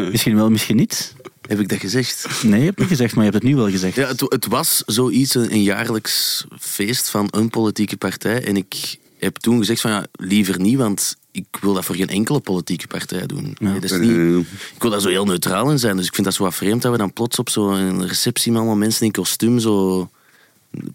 [0.11, 1.15] Misschien wel, misschien niet.
[1.49, 2.43] Heb ik dat gezegd?
[2.43, 3.97] Nee, je hebt niet gezegd, maar je hebt het nu wel gezegd.
[3.97, 8.45] Ja, het, het was zoiets, een, een jaarlijks feest van een politieke partij.
[8.45, 12.09] En ik heb toen gezegd van ja, liever niet, want ik wil dat voor geen
[12.09, 13.57] enkele politieke partij doen.
[13.59, 13.69] Ja.
[13.69, 15.97] Nee, dat is niet, ik wil daar zo heel neutraal in zijn.
[15.97, 18.61] Dus ik vind dat zo wat vreemd dat we dan plots op zo'n receptie met
[18.61, 20.09] allemaal mensen in kostuum zo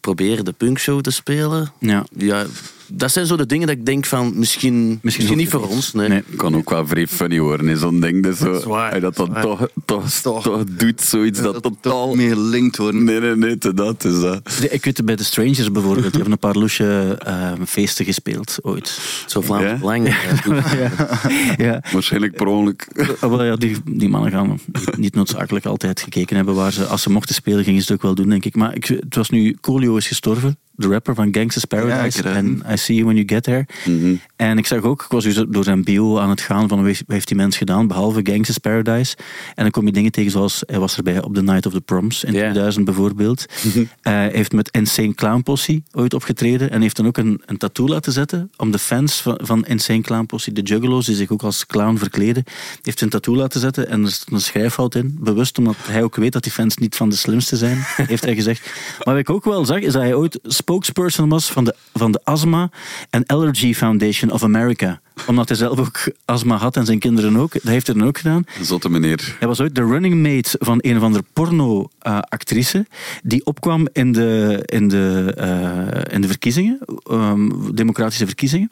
[0.02, 1.72] proberen de punkshow te spelen.
[1.80, 2.06] Ja.
[2.18, 2.46] ja,
[2.92, 5.94] dat zijn zo de dingen dat ik denk van misschien, misschien, niet voor ons.
[5.94, 6.08] Nee.
[6.10, 6.24] Nee.
[6.36, 8.24] kan ook wel vrij funny worden in zo'n ding.
[8.24, 8.52] Dus zo,
[9.00, 10.44] Dat dan toch, toch, Toch.
[10.44, 12.16] toch doet, zoiets dat totaal...
[12.16, 13.04] meer gelinkt worden.
[13.04, 14.42] Nee, nee, nee, te dat is dat.
[14.60, 16.04] Nee, Ik weet het bij de Strangers bijvoorbeeld.
[16.04, 19.00] Die hebben een paar loesje uh, feesten gespeeld ooit.
[19.26, 19.76] Zo Vlaams Ja?
[19.78, 20.08] Belang.
[20.08, 20.56] eh, toen.
[21.66, 21.82] Ja.
[21.92, 22.88] Waarschijnlijk per ongeluk.
[23.20, 27.02] Wel, ja, die, die mannen gaan niet, niet noodzakelijk altijd gekeken hebben waar ze, als
[27.02, 28.56] ze mochten spelen, gingen ze het ook wel doen, denk ik.
[28.56, 32.22] Maar ik, het was nu, Colio is gestorven, de rapper van Gangsta's Paradise.
[32.24, 33.66] en I See You When You Get There.
[33.86, 34.16] Mhm.
[34.36, 37.02] En ik zag ook, ik was dus door zijn bio aan het gaan van wat
[37.08, 39.16] heeft die mens gedaan, behalve Gangsta's Paradise.
[39.56, 41.82] En dan kom je dingen tegen zoals, hij was erbij op The Night of the
[41.82, 42.40] Proms in Ja.
[42.40, 43.46] 2000 bijvoorbeeld.
[43.64, 43.84] Mhm.
[44.02, 47.88] Eh, heeft met Insane Clown Posse ooit opgetreden en heeft dan ook een, een tattoo
[47.88, 51.44] laten zetten om de fans van, van Insane Clown Posse, de Juggalos, die zich ook
[51.44, 52.44] als clown verkleden,
[52.82, 55.18] heeft een tattoo laten zetten en er stond een schrijffout in.
[55.20, 57.78] Bewust omdat hij ook weet dat die fans niet van de slimste zijn,
[58.12, 58.66] heeft hij gezegd.
[59.04, 60.40] Maar wat ik ook wel zag, is dat hij ooit
[60.70, 62.70] spokesperson was van de, van de Asthma
[63.10, 65.02] and Allergy Foundation of America.
[65.28, 67.54] Omdat hij zelf ook astma had en zijn kinderen ook.
[67.54, 68.44] Dat heeft hij dan ook gedaan.
[68.62, 69.36] Zotte meneer.
[69.40, 72.86] Hij was ooit de running mate van een of andere porno-actrice.
[73.24, 78.72] die opkwam in de, in de, eh, in de verkiezingen, ehm, democratische verkiezingen.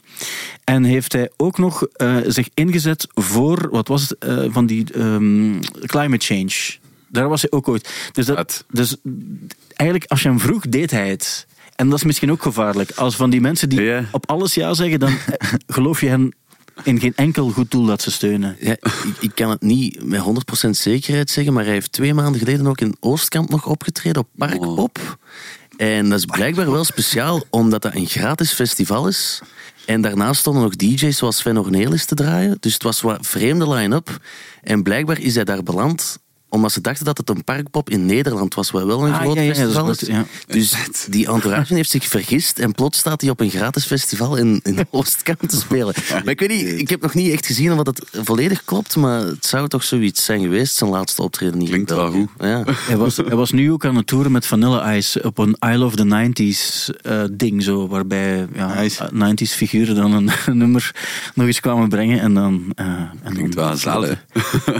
[0.63, 4.93] En heeft hij ook nog eh, zich ingezet voor, wat was het, eh, van die
[4.93, 6.77] ehm, climate change.
[7.07, 8.09] Daar was hij ook ooit.
[8.11, 8.95] Dus, dat, dus
[9.75, 11.47] eigenlijk, als je hem vroeg, deed hij het.
[11.77, 12.91] En dat is misschien ook gevaarlijk.
[12.91, 14.03] Als van die mensen die Ja.
[14.11, 16.35] op alles ja zeggen, dan eh, geloof je hen
[16.83, 18.55] in geen enkel goed doel dat ze steunen.
[18.59, 20.21] Ja, ik, ik kan het niet met
[20.65, 24.27] 100% zekerheid zeggen, maar hij heeft twee maanden geleden ook in Oostkamp nog opgetreden op
[24.37, 25.17] Parkpop.
[25.77, 29.41] En dat is blijkbaar wel speciaal, omdat dat een gratis festival is.
[29.85, 32.57] En daarnaast stonden nog DJ's zoals Sven Ornelis te draaien.
[32.59, 34.19] Dus het was wat vreemde line-up.
[34.63, 36.17] En blijkbaar is hij daar beland
[36.49, 39.35] omdat ze dachten dat het een parkpop in Nederland was, wat wel een Ah, groot
[39.35, 39.99] ja, festival is.
[39.99, 40.25] goed.
[40.47, 40.73] Dus
[41.09, 44.85] die entourage heeft zich vergist en plots staat hij op een gratis festival in, in
[44.91, 45.93] Oostkamp te spelen.
[46.09, 49.19] Maar ik weet niet, ik heb nog niet echt gezien of dat volledig klopt, maar
[49.21, 52.29] het zou toch zoiets zijn geweest, zijn laatste optreden hier Klinkt in wel goed.
[52.39, 52.63] Ja.
[52.71, 55.75] Hij was, hij was nu ook aan het toeren met Vanilla Ice op een I
[55.77, 59.09] Love the 90s eh, ding, zo, waarbij ja, Nice.
[59.13, 60.91] 90s figuren dan een, een nummer
[61.35, 62.19] nog eens kwamen brengen.
[62.19, 64.25] En dan, eh, en Klinkt dan, wel gezellig.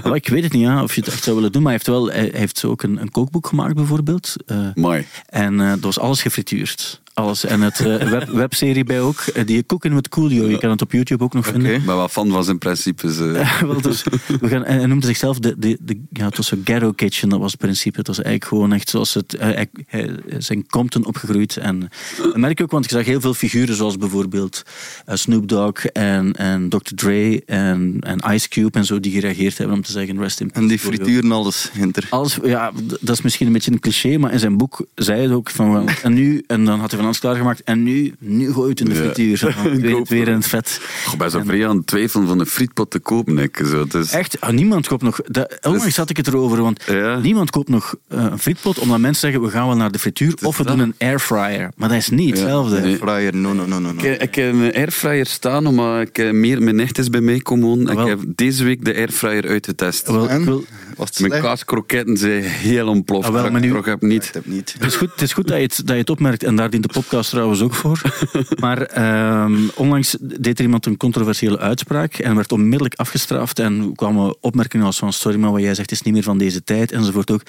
[0.03, 1.81] Maar ik weet het niet ja, of je het echt zou willen doen, maar hij
[1.83, 4.35] heeft wel hij heeft ook een, een kookboek gemaakt bijvoorbeeld.
[4.45, 5.05] Eh, Mooi.
[5.25, 7.01] en eh dat was alles gefrituurd.
[7.17, 7.45] Alles.
[7.45, 9.19] En het eh, web, webserie bij ook.
[9.19, 10.47] eh, die Cooking with Coolio.
[10.49, 11.73] Je kan het op YouTube ook nog vinden.
[11.73, 13.19] Ik ben wel fan van zijn principes.
[13.19, 13.61] eh.
[13.61, 14.03] Wel, dus,
[14.41, 17.39] we gaan, hij noemde zichzelf de, de, de, ja, het was een ghetto kitchen, dat
[17.39, 17.97] was het principe.
[17.97, 21.57] Het was eigenlijk gewoon echt zoals het, hij, hij- hij is in Compton opgegroeid.
[21.57, 24.63] En dat merk je ook, want je zag heel veel figuren zoals bijvoorbeeld
[25.05, 26.93] eh, Snoop Dogg en, en Dr.
[26.95, 30.51] Dre en, en Ice Cube en zo, die gereageerd hebben om te zeggen rest in
[30.53, 32.07] En die peace, frituren alles hinter.
[32.09, 35.31] Alles, ja, dat is misschien een beetje een cliché, maar in zijn boek zei het
[35.31, 38.63] ook van en nu, en dan had hij van alles klaargemaakt, en nu, nu gooi
[38.63, 39.01] je het in de Ja.
[39.01, 39.37] frituur.
[39.37, 39.47] Zo
[40.07, 40.81] Weer, in het vet.
[41.11, 43.37] Ik ben zo vrij aan het twijfelen van een frietpot te kopen.
[43.37, 43.79] Ik, zo.
[43.83, 45.19] Het is, Echt, ah, niemand koopt nog.
[45.25, 47.19] Dat, onlangs had ik het erover, want Ja.
[47.19, 50.33] niemand koopt nog eh, een frietpot omdat mensen zeggen we gaan wel naar de frituur
[50.43, 50.77] of we dat.
[50.77, 51.71] doen een airfryer.
[51.75, 52.79] Maar dat is niet hetzelfde.
[52.79, 52.95] Nee.
[52.97, 53.91] Fryer, no, no, no, no.
[53.91, 54.03] no.
[54.03, 57.39] Ik, ik heb een airfryer staan, maar ik heb meer, mijn nicht is bij mij
[57.39, 57.87] komen.
[57.87, 60.07] Ik heb deze week de airfryer uitgetest.
[60.07, 60.39] Wel, En?
[60.39, 60.63] ik wil-
[60.97, 63.27] Was het Mijn kaaskroketten zijn heel ontploft.
[63.27, 64.29] Ah, wel, maar ik nu- heb Ik niet.
[64.33, 64.75] heb niet.
[64.79, 66.69] het, is goed, het is goed dat je het, dat je het opmerkt en daar
[66.69, 68.01] dient de podcast trouwens ook voor.
[68.59, 74.35] Maar ehm, onlangs deed er iemand een controversiële uitspraak en werd onmiddellijk afgestraft en kwamen
[74.39, 77.31] opmerkingen als van sorry, maar wat jij zegt is niet meer van deze tijd enzovoort
[77.31, 77.41] ook.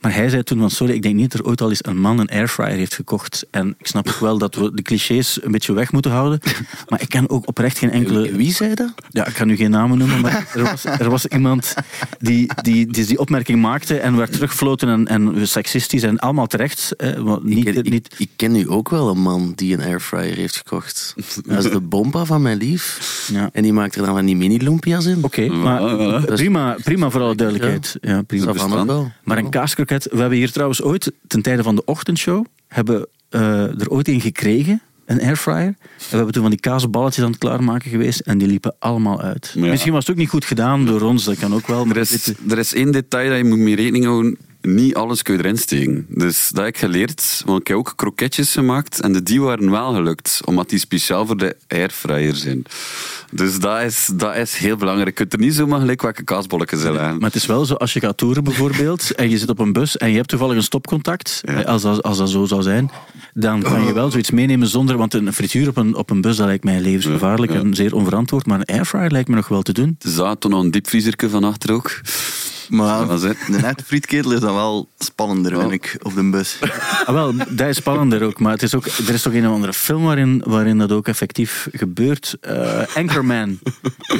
[0.00, 2.00] Maar hij zei toen van sorry, ik denk niet dat er ooit al eens een
[2.00, 3.46] man een airfryer heeft gekocht.
[3.50, 6.40] En ik snap ook wel dat we de clichés een beetje weg moeten houden,
[6.88, 8.36] maar ik ken ook oprecht geen enkele...
[8.36, 8.92] Wie zei dat?
[9.08, 11.74] Ja, ik kan nu geen namen noemen, maar er was, er was iemand
[12.18, 16.96] die die, die die opmerking maakte en werd teruggefloten en, en seksistisch en allemaal terecht.
[16.96, 20.36] eh, niet, ik, ik, niet, ik ken nu ook wel een man die een airfryer
[20.36, 21.14] heeft gekocht.
[21.46, 23.28] Dat is de bompa van mijn lief.
[23.32, 23.50] Ja.
[23.52, 25.24] En die maakt er dan van die mini-lumpia's in.
[25.24, 26.24] Oké, maar voilà.
[26.24, 27.96] prima, prima voor alle duidelijkheid.
[28.00, 28.44] Ja, prima.
[28.44, 29.12] Dat van ook wel.
[29.24, 33.80] Maar een kaaskroket, we hebben hier trouwens ooit, ten tijde van de ochtendshow, hebben eh,
[33.80, 35.66] er ooit een gekregen, een airfryer.
[35.66, 35.76] En
[36.10, 39.52] we hebben toen van die kaasballetjes aan het klaarmaken geweest en die liepen allemaal uit.
[39.54, 39.66] Ja.
[39.66, 41.84] Misschien was het ook niet goed gedaan door ons, dat kan ook wel.
[41.84, 44.38] Maar Er is, er is één detail dat je moet mee rekening houden.
[44.62, 46.06] Niet alles kun je erin steken.
[46.08, 47.42] Dus dat heb ik geleerd.
[47.46, 49.00] Want ik heb ook kroketjes gemaakt.
[49.00, 50.40] En de die waren wel gelukt.
[50.44, 52.62] Omdat die speciaal voor de airfryer zijn.
[53.32, 55.08] Dus dat is, dat is heel belangrijk.
[55.08, 57.12] Je kunt er niet zomaar gelijk welke kaasbolletjes in leggen.
[57.18, 59.72] Maar het is wel zo, als je gaat toeren bijvoorbeeld, en je zit op een
[59.72, 61.60] bus en je hebt toevallig een stopcontact, Ja.
[61.62, 62.90] als, dat, als dat zo zou zijn,
[63.34, 66.36] dan kan je wel zoiets meenemen zonder, want een frituur op een, op een bus,
[66.36, 67.64] dat lijkt mij levensgevaarlijk Ja, ja.
[67.64, 69.96] en zeer onverantwoord, maar een airfryer lijkt me nog wel te doen.
[70.00, 72.00] Er zat toen nog een diepvriezerke van achter ook.
[72.70, 73.36] Maar is het.
[73.46, 76.58] de nette frietketel is dan wel spannender, vind ik, op de bus.
[77.04, 79.52] Ah, wel, dat is spannender ook, maar het is ook, er is toch een of
[79.52, 82.36] andere film waarin, waarin dat ook effectief gebeurt.
[82.40, 83.58] Eh, Anchorman.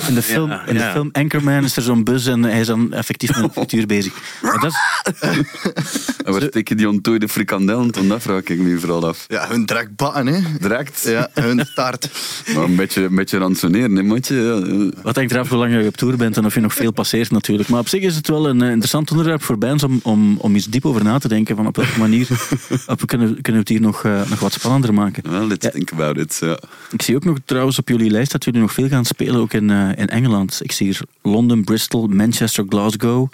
[0.09, 2.93] In de, film, in de film Anchorman is er zo'n bus en hij is dan
[2.93, 4.13] effectief met een frituur bezig.
[4.43, 4.79] Maar dat is,
[6.25, 7.91] En waar steken die ontdooide frikandellen?
[7.91, 9.25] Toen dat vraag ik me vooral af.
[9.29, 10.41] Ja, hun trekt batten, hè.
[10.61, 11.03] Direct.
[11.09, 12.09] Ja, hun start.
[12.55, 14.03] Maar een beetje, een beetje ransoneren, hè.
[14.03, 14.91] Ja, ja.
[15.03, 17.31] Wat hangt eraf hoe lang je op tour bent en of je nog veel passeert
[17.31, 17.69] natuurlijk.
[17.69, 20.37] Maar op zich is het wel wel een eh, interessant onderwerp voor bands om, om,
[20.39, 21.57] om eens diep over na te denken.
[21.57, 22.29] Van op welke manier
[22.87, 25.31] op, kunnen, kunnen we het hier nog, uh, nog wat spannender maken.
[25.31, 25.71] Well, let's Ja.
[25.71, 26.37] think about it.
[26.41, 26.59] Ja.
[26.91, 29.53] Ik zie ook nog trouwens op jullie lijst dat jullie nog veel gaan spelen, ook
[29.53, 30.59] in, eh, in Engeland.
[30.63, 33.29] Ik zie hier Londen, Bristol, Manchester, Glasgow.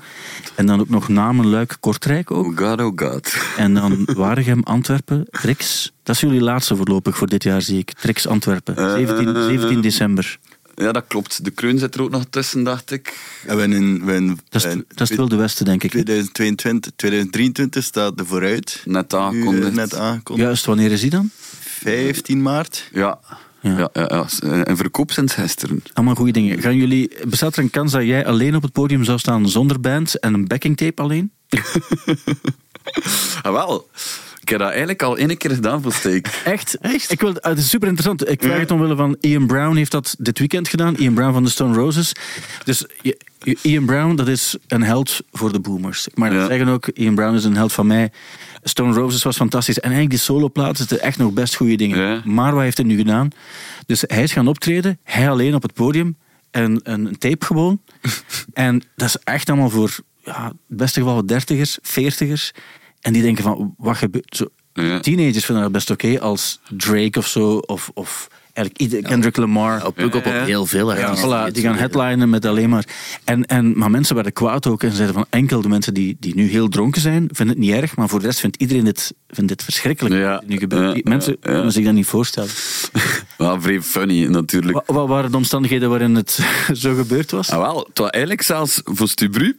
[0.55, 2.47] En dan ook nog Namen, Luik, Kortrijk ook.
[2.47, 3.37] Oh god, oh god.
[3.57, 5.93] En dan Waregem, Antwerpen, Trix.
[6.03, 7.93] Dat is jullie laatste voorlopig voor dit jaar, zie ik.
[7.93, 10.39] Trix Antwerpen, 17, Eh, 17 december.
[10.77, 11.45] Ja, dat klopt.
[11.45, 13.19] De Kreun zit er ook nog tussen, dacht ik.
[13.47, 15.91] En we in, we in, Dat is, in dat is het Wilde Westen, denk ik.
[15.91, 18.83] 2022, 2023 staat er vooruit.
[18.85, 19.75] Net eh, aangekondigd.
[19.75, 20.47] Net aangekondigd.
[20.49, 21.31] Juist, wanneer is die dan?
[21.61, 22.89] 15 maart.
[22.93, 23.19] Ja.
[23.61, 23.79] Ja.
[23.79, 23.91] Ja.
[23.93, 25.83] Ja, ja, En verkoop sinds gisteren.
[25.93, 26.61] Allemaal goede dingen.
[26.61, 29.81] Gaan jullie, bestaat er een kans dat jij alleen op het podium zou staan zonder
[29.81, 31.31] band en een backing tape alleen?
[33.43, 33.89] Ah, wel.
[34.47, 36.27] Ik heb dat eigenlijk al één keer gedaan voor Steak.
[36.45, 36.79] Echt?
[36.81, 37.11] Echt?
[37.11, 38.31] Ik wil, ah, het is super interessant.
[38.31, 40.95] Ik vraag het omwille van Ian Brown heeft dat dit weekend gedaan.
[40.97, 42.13] Ian Brown van de Stone Roses.
[42.65, 42.85] Dus
[43.63, 46.07] Ian Brown, dat is een held voor de boomers.
[46.09, 46.47] Ik mag dat Ja.
[46.47, 46.87] zeggen ook.
[46.89, 48.11] Ian Brown is een held van mij.
[48.63, 49.77] Stone Roses was fantastisch.
[49.77, 51.99] En eigenlijk die soloplaat zitten echt nog best goede dingen.
[51.99, 52.23] Ja.
[52.25, 53.31] Maar wat heeft hij nu gedaan?
[53.87, 54.99] Dus hij is gaan optreden.
[55.03, 56.17] Hij alleen op het podium.
[56.51, 57.81] En een tape gewoon.
[58.53, 62.53] en dat is echt allemaal voor ja, het beste geval dertigers, veertigers.
[63.07, 64.37] En die denken van, wat gebeurt...
[64.37, 65.01] Zo, Ja.
[65.01, 69.87] Teenagers vinden dat best oké als Drake of zo, of, of eigenlijk Kendrick Lamar.
[69.87, 70.45] Op Ja, ja.
[70.45, 72.85] heel veel Ja, voilà, die gaan headlinen met alleen maar.
[73.25, 76.35] En, en, maar mensen werden kwaad ook en zeiden van enkel de mensen die, die
[76.35, 79.15] nu heel dronken zijn, vinden het niet erg, maar voor de rest vindt iedereen dit,
[79.29, 80.15] vindt dit verschrikkelijk.
[80.15, 81.05] Ja, er nu gebeurt.
[81.05, 81.55] mensen ja, ja.
[81.55, 82.51] kunnen zich dat niet voorstellen.
[83.39, 84.75] Wel vrij funny, natuurlijk.
[84.75, 86.41] Wat, wat waren de omstandigheden waarin het
[86.73, 87.51] zo gebeurd was?
[87.51, 89.57] Ah, wel, het was eigenlijk zelfs voor Stubru.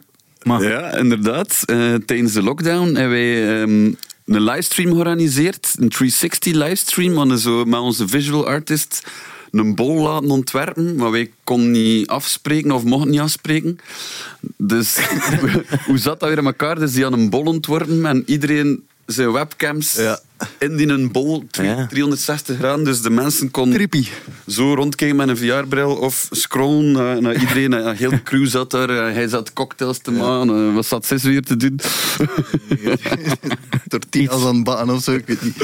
[0.47, 1.63] Maar- Ja, inderdaad.
[1.65, 3.85] Eh, tijdens de lockdown hebben wij ehm,
[4.25, 5.73] een livestream georganiseerd.
[5.79, 7.11] Een 360 livestream.
[7.11, 9.03] We hadden zo met onze visual artist
[9.51, 10.95] een bol laten ontwerpen.
[10.95, 13.79] Maar wij konden niet afspreken of mochten niet afspreken.
[14.57, 14.97] Dus
[15.87, 16.79] hoe zat dat weer in elkaar?
[16.79, 20.19] Dus die hadden een bol ontworpen en iedereen zijn webcams Ja.
[20.59, 21.87] In die een bol, twee- Ja.
[21.87, 22.85] 360 graden.
[22.85, 23.89] Dus de mensen konden
[24.47, 27.71] zo rondkijken met een VR-bril of scrollen naar, naar iedereen.
[27.71, 28.89] Een hele crew zat daar.
[28.89, 30.67] eh, Hij zat cocktails te maken.
[30.69, 31.79] eh, Wat zat zes weer te doen?
[33.87, 35.57] Tortillas aan baan of zo, ik weet niet.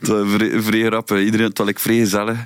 [0.00, 1.20] Het was vrij, vrij grappig.
[1.20, 2.38] Iedereen, het was like, vrij gezellig.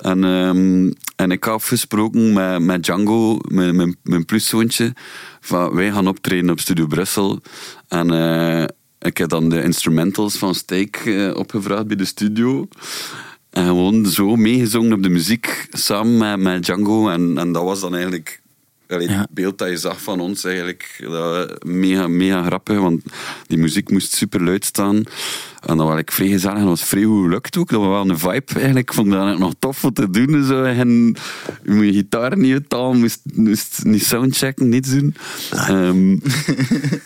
[0.00, 4.92] En, ehm, en ik had afgesproken met, met Django, mijn, mijn, mijn pluszoontje,
[5.40, 7.40] van wij gaan optreden op Studio Brussel.
[7.88, 8.64] En eh,
[9.00, 12.68] ik heb dan de instrumentals van Steak eh, opgevraagd bij de studio.
[13.50, 17.08] En gewoon zo meegezongen op de muziek, samen met, met Django.
[17.08, 18.40] En, en dat was dan eigenlijk...
[18.88, 19.20] allee, Ja.
[19.20, 23.02] Het beeld dat je zag van ons eigenlijk dat, mega, mega grappig, want
[23.46, 25.04] die muziek moest super luid staan.
[25.60, 27.68] En dat was ik vrij gezellig en dat was vrij goed gelukt ook.
[27.68, 28.88] Dat was wel een vibe eigenlijk.
[28.88, 30.44] Ik vond dat eigenlijk nog tof om te doen.
[30.44, 30.62] Zo.
[30.62, 31.16] En
[31.64, 35.14] je moet je gitaar niet uithalen, moest, moest niet soundchecken, niets doen.
[35.50, 36.10] Ehm,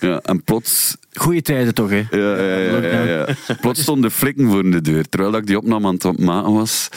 [0.08, 2.02] ja, en plots Goeie tijden toch, hè?
[2.10, 3.26] ja, ja, ja, ja, ja.
[3.60, 5.08] Plots stonden de flikken voor de deur.
[5.08, 6.88] Terwijl ik die opname aan het maken was.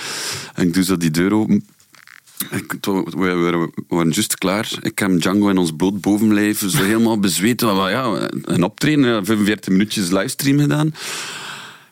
[0.54, 1.66] En ik doe zo die deur open.
[3.18, 4.70] We, waren- juist klaar.
[4.82, 6.60] Ik heb Django in ons bloot bovenlijf.
[6.60, 7.62] Zo helemaal bezweet.
[7.62, 10.94] Ja, een optreden, ja, 45 minuutjes livestream gedaan.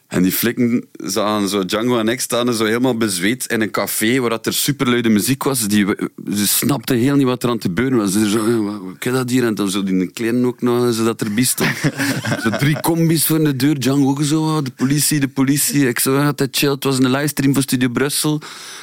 [0.08, 4.20] En die flikken zagen zo Django en ik staan zo helemaal bezweet in een café
[4.20, 5.68] waar dat er superluide muziek was.
[5.68, 5.86] Die,
[6.36, 8.12] ze snapten heel niet wat er aan het gebeuren was.
[8.12, 9.44] Ze zo, "Eh, wat, wat is dat hier?
[9.46, 11.70] En dan zo die kleine ook nog, zodat er bij stond.
[12.44, 13.80] zo drie combis voor de deur.
[13.80, 15.88] Django ook zo, "Oh, de politie, de politie.
[15.88, 16.70] Ik zo, had dat chill.
[16.70, 18.42] Het was een livestream voor Studio Brussel.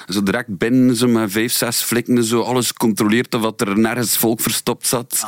[0.09, 4.17] Zo direct binnen, zo met vijf, zes flikken, zo alles gecontroleerd of dat er nergens
[4.17, 5.27] volk verstopt zat.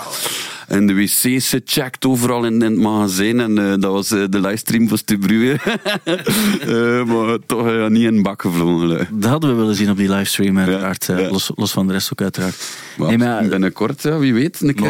[0.69, 3.41] En de wc's gecheckt overal in, in het magazijn.
[3.41, 5.57] En eh, dat was eh, de livestream van Stubru.
[6.61, 9.09] Eh, maar toch eh, niet in een bak gevlogen.
[9.13, 11.09] Dat hadden we willen zien op die livestream, uiteraard.
[11.09, 11.31] eh, ja.
[11.31, 12.57] Los, los van de rest ook, uiteraard.
[12.97, 14.61] Maar Nee, maar, binnenkort, ja, wie weet.
[14.61, 14.85] Een keer.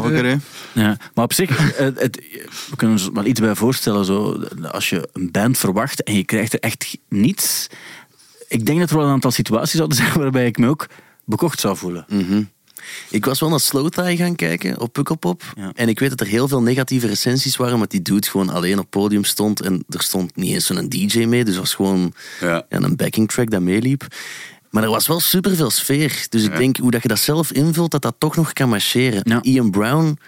[0.73, 2.21] Ja, maar op zich, het, het-
[2.71, 4.05] we kunnen ons wel iets bij voorstellen.
[4.05, 4.41] Zo,
[4.71, 7.67] als je een band verwacht en je krijgt er echt niets.
[8.49, 10.87] Ik denk dat er wel een aantal situaties zouden zijn waarbij ik me ook
[11.25, 12.07] bekocht zou voelen.
[13.11, 15.43] Ik was wel naar Slow Thai gaan kijken op Pukkelpop.
[15.57, 15.71] Ja.
[15.75, 18.73] En ik weet dat er heel veel negatieve recensies waren, omdat die dude gewoon alleen
[18.73, 19.61] op het podium stond.
[19.61, 22.67] En er stond niet eens zo'n DJ mee, dus het was gewoon Ja.
[22.69, 24.07] ja, een backing track dat meeliep.
[24.71, 26.27] Maar er was wel superveel sfeer.
[26.29, 29.41] Dus ik denk, hoe dat je dat zelf invult, dat dat toch nog kan marcheren.
[29.43, 30.19] Ian Brown...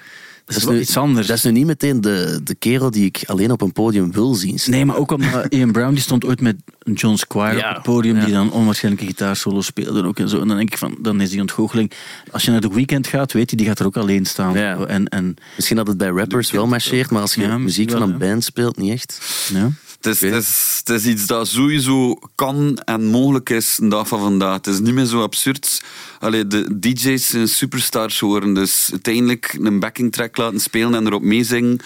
[0.47, 1.27] Dat is wel iets anders.
[1.27, 4.35] Dat is nu niet meteen de, de kerel die ik alleen op een podium wil
[4.35, 4.59] zien.
[4.59, 4.75] staan.
[4.75, 6.57] Nee, maar ook omdat Ian Brown die stond ooit met
[6.95, 7.69] John Squire Ja.
[7.69, 8.25] op het podium, Ja.
[8.25, 10.41] die dan onwaarschijnlijke gitaarsolo speelde ook en zo.
[10.41, 11.93] En dan denk ik van, dan is die ontgoocheling.
[12.31, 14.55] Als je naar de weekend gaat, weet je, die gaat er ook alleen staan.
[14.55, 14.77] Ja.
[14.87, 18.19] En, en Misschien dat het bij rappers wel marcheert, maar als je muziek van een
[18.19, 19.21] band speelt, niet echt.
[19.53, 19.71] ja.
[20.07, 24.09] Het is, het, is, het is iets dat sowieso kan en mogelijk is een dag
[24.09, 24.55] van vandaag.
[24.55, 25.83] Het is niet meer zo absurd.
[26.19, 31.23] Allee, de DJ's zijn superstars geworden, dus uiteindelijk een backing track laten spelen en erop
[31.23, 31.79] meezingen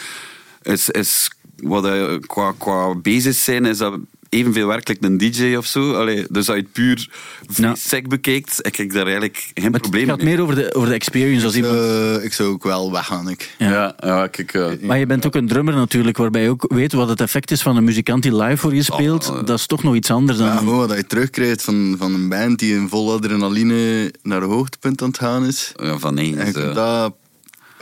[0.63, 1.87] is, is wat
[2.27, 3.99] qua, qua bezig zijn, is dat
[4.31, 5.93] evenveel werkelijk een DJ of zo.
[5.95, 7.09] Allee, dus als je het puur
[7.57, 7.75] Ja.
[7.75, 10.35] sec bekijkt, heb ik daar eigenlijk geen Maar probleem het gaat mee.
[10.35, 11.75] meer over de, over de experience als iemand...
[11.75, 13.29] Eh, ik zou ook wel weggaan.
[13.29, 13.55] Ik.
[13.59, 13.71] Ja.
[13.71, 14.55] Ja, ja, kijk.
[14.55, 17.51] eh, Maar je bent ook een drummer natuurlijk, waarbij je ook weet wat het effect
[17.51, 19.29] is van een muzikant die live voor je speelt.
[19.31, 19.45] Oh, eh.
[19.47, 20.47] dat is toch nog iets anders dan...
[20.47, 24.49] Ja, gewoon wat je terugkrijgt van, van een band die in vol adrenaline naar een
[24.49, 25.73] hoogtepunt aan het gaan is.
[25.77, 26.55] ja, van En eens.
[26.55, 26.75] je eh.
[26.75, 27.15] dat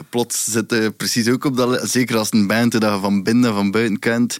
[0.09, 1.89] plots zitten precies ook op dat...
[1.89, 4.39] Zeker als een band dat je van binnen en van buiten kent.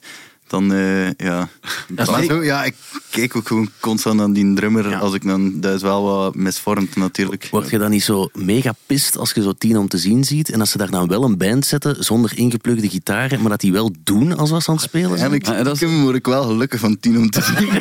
[0.50, 1.50] Dan, eh, ja...
[1.96, 2.76] Maar zo, ja, ik
[3.10, 4.90] kijk ook gewoon constant aan die drummer.
[4.90, 4.98] Ja.
[4.98, 5.60] Als ik dan...
[5.60, 7.48] Dat is wel wat misvormd natuurlijk.
[7.52, 10.50] Word je dan niet zo mega pist als je zo tien om te zien ziet
[10.52, 13.72] en als ze daar dan wel een band zetten zonder ingeplugde gitaren, maar dat die
[13.72, 15.20] wel doen als was aan het spelen zijn?
[15.32, 17.68] Eigenlijk Ja, dat is- word ik wel gelukkig van tien om te zien.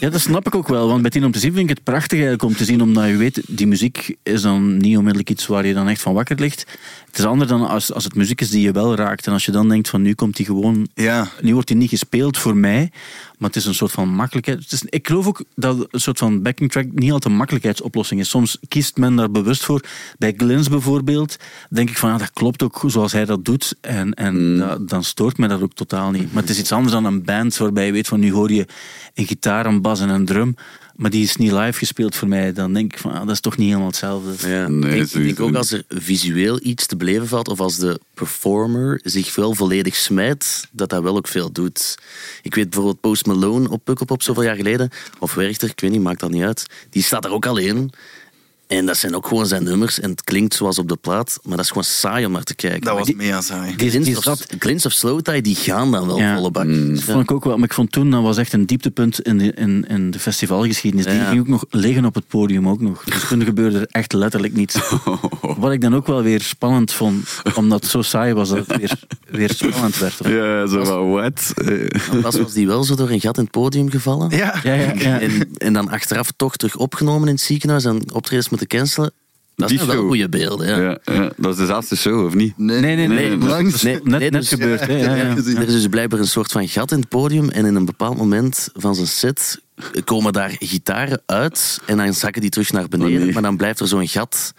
[0.00, 0.88] Ja, dat snap ik ook wel.
[0.88, 3.06] Want bij Tien om te zien vind ik het prachtig eigenlijk om te zien, omdat
[3.06, 6.38] je weet, die muziek is dan niet onmiddellijk iets waar je dan echt van wakker
[6.40, 6.66] ligt.
[7.06, 9.26] Het is anders dan als, als het muziek is die je wel raakt.
[9.26, 10.88] En als je dan denkt van nu komt die gewoon...
[10.94, 11.28] ja.
[11.40, 12.90] Nu wordt die niet gespeeld voor mij,
[13.38, 14.58] maar het is een soort van makkelijkheid.
[14.62, 18.20] Het is, ik geloof ook dat een soort van backing track niet altijd een makkelijkheidsoplossing
[18.20, 18.28] is.
[18.28, 19.80] Soms kiest men daar bewust voor.
[20.18, 21.36] Bij Glens bijvoorbeeld
[21.70, 23.74] denk ik van ja, dat klopt ook zoals hij dat doet.
[23.80, 26.32] En, en dat- dan stoort mij dat ook totaal niet.
[26.32, 28.66] Maar het is iets anders dan een band waarbij je weet van nu hoor je
[29.14, 30.54] een gitaar, een bas en een drum.
[30.96, 32.52] Maar die is niet live gespeeld voor mij.
[32.52, 34.48] Dan denk ik van ah, dat is toch niet helemaal hetzelfde.
[34.48, 38.00] Ja, Nee, ik denk, ook als er visueel iets te beleven valt, of als de
[38.14, 41.98] performer zich wel volledig smijt, dat dat wel ook veel doet.
[42.42, 46.00] Ik weet bijvoorbeeld Post Malone op Pukkelpop zoveel jaar geleden, of Werchter, ik weet niet,
[46.00, 46.66] maakt dat niet uit.
[46.90, 47.90] Die staat er ook alleen.
[48.78, 50.00] En dat zijn ook gewoon zijn nummers.
[50.00, 52.54] En het klinkt zoals op de plaat, maar dat is gewoon saai om naar te
[52.54, 52.80] kijken.
[52.80, 53.76] Dat was die- mega saai.
[53.76, 56.34] Die, Glins of, Glins of Slow Tie, die gaan dan wel Ja.
[56.34, 56.66] volle bak.
[56.66, 57.56] Dat vond ik ook wel.
[57.56, 61.06] Maar ik vond toen, dat was echt een dieptepunt in de, in, in de festivalgeschiedenis.
[61.06, 61.28] Die Ja.
[61.28, 63.04] ging ook nog liggen op het podium ook nog.
[63.04, 64.78] Dus toen gebeurde er echt letterlijk niets.
[65.58, 68.76] Wat ik dan ook wel weer spannend vond, omdat het zo saai was dat het
[68.76, 68.98] weer,
[69.30, 70.14] weer spannend werd.
[70.24, 71.52] Ja, zo wat what?
[71.68, 74.30] Eh, Pas was die wel zo door een gat in het podium gevallen.
[74.30, 74.54] Ja.
[74.62, 75.20] Ja, ja, ja.
[75.20, 79.12] En, en dan achteraf toch terug opgenomen in het ziekenhuis en optredens moeten cancelen.
[79.56, 80.66] Dat Die zijn wel goede beelden.
[80.66, 80.78] Ja.
[80.78, 82.58] ja, ja, dat is dezelfde show, of niet?
[82.58, 83.28] Nee, Nee, nee, nee.
[83.28, 83.82] nee, nee, langs.
[83.82, 84.86] Nee, Net, net dus- gebeurd.
[84.86, 84.96] Hè?
[84.96, 85.56] Ja, ja, Ja, ja.
[85.56, 88.16] Er is dus blijkbaar een soort van gat in het podium en in een bepaald
[88.16, 89.60] moment van zijn set
[90.04, 93.32] komen daar gitaren uit en dan zakken die terug naar beneden, Oh, nee.
[93.32, 94.54] maar dan blijft er zo'n gat.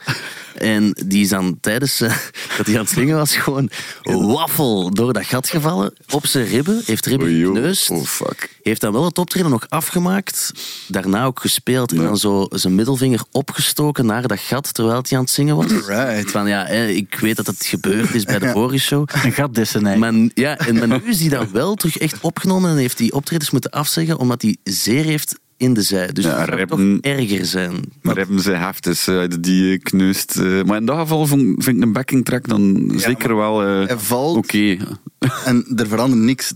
[0.55, 2.15] En die is dan tijdens eh,
[2.57, 3.69] dat hij aan het zingen was gewoon
[4.03, 7.89] waffel door dat gat gevallen, op zijn ribben, heeft ribben Oh, gekneusd.
[7.89, 8.49] Oh, fuck.
[8.63, 10.51] Heeft dan wel het optreden nog afgemaakt,
[10.87, 15.23] daarna ook gespeeld en dan zo zijn middelvinger opgestoken naar dat gat terwijl hij aan
[15.23, 15.71] het zingen was.
[15.87, 16.31] Right.
[16.31, 19.07] Van ja, ik weet dat het gebeurd is bij de vorige show.
[19.23, 19.53] Een gat.
[19.97, 23.11] Maar, ja, en maar nu is hij dan wel terug echt opgenomen en heeft hij
[23.11, 26.07] optredens moeten afzeggen omdat hij zeer heeft in de zij.
[26.07, 27.73] Dus Ja, dat zou toch rappen- erger zijn.
[28.01, 30.35] Maar hebben ze heftig eh, die kneust.
[30.37, 30.63] eh.
[30.63, 33.97] maar in dat geval vond, vind ik een backing track dan zeker wel eh, Hij
[33.97, 34.77] valt oké.
[35.45, 36.53] en er verandert niks.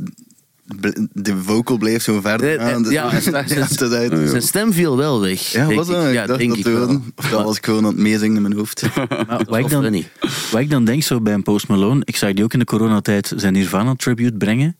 [1.14, 5.41] De vocal bleef zo verder Nee, dus- ja, Ja, het Zijn stem viel wel weg.
[5.41, 6.06] Ja, denk was dat?
[6.06, 6.14] ik.
[6.14, 6.88] Ja, dacht denk dat ik het wel.
[6.88, 7.02] wel.
[7.16, 8.86] Of dat was ik gewoon aan het meezingen in mijn hoofd.
[8.95, 10.10] Maar wat, wel ik dan, funny.
[10.52, 12.66] wat ik dan denk zo bij een Post Malone, ik zag die ook in de
[12.66, 14.76] coronatijd zijn Nirvana tribute brengen.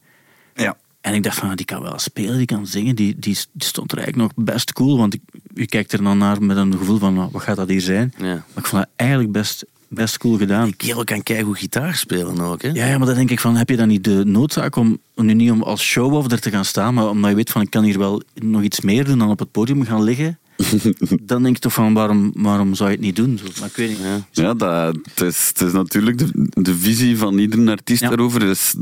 [0.56, 0.78] Ja.
[1.02, 2.96] En ik dacht van, die kan wel spelen, die kan zingen.
[2.96, 4.98] Die, die, die stond er eigenlijk nog best cool.
[4.98, 5.22] Want ik,
[5.54, 8.14] je kijkt er dan naar met een gevoel van, wat gaat dat hier zijn?
[8.18, 8.26] Ja.
[8.26, 10.66] Maar ik vond dat eigenlijk best, best cool gedaan.
[10.66, 12.62] Die kerel kan keigoed gitaar spelen ook.
[12.62, 12.70] Hè?
[12.70, 15.26] Ja, ja, maar dan denk ik van, heb je dan niet de noodzaak om, om
[15.26, 17.70] nu niet om als show-off er te gaan staan, maar omdat je weet van, ik
[17.70, 20.39] kan hier wel nog iets meer doen dan op het podium gaan liggen.
[21.22, 23.40] dan denk ik toch van, waarom, waarom zou je het niet doen?
[23.60, 23.98] Maar ik weet niet.
[24.32, 24.44] Ja.
[24.44, 28.08] Ja, dat, het, is, het is natuurlijk de, de visie van iedere artiest Ja.
[28.08, 28.76] daarover is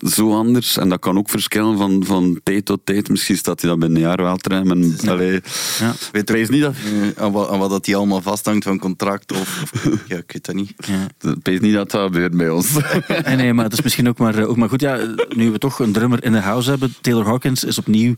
[0.00, 0.76] zo anders.
[0.76, 3.08] En dat kan ook verschillen van, van tijd tot tijd.
[3.08, 4.36] Misschien staat hij dat binnen een jaar wel.
[4.42, 5.40] En, allee,
[5.78, 5.94] Ja.
[6.12, 9.62] Weet niet dat, Eh, aan, wat, aan wat dat die allemaal vasthangt van contract of...
[10.08, 10.72] ja, ik weet dat niet.
[10.76, 11.30] Ja.
[11.42, 12.68] wees niet dat dat gebeurt bij ons.
[13.24, 14.80] Nee, nee, maar het is misschien ook maar, ook maar goed.
[14.80, 18.14] Ja, nu we toch een drummer in de house hebben, Taylor Hawkins is opnieuw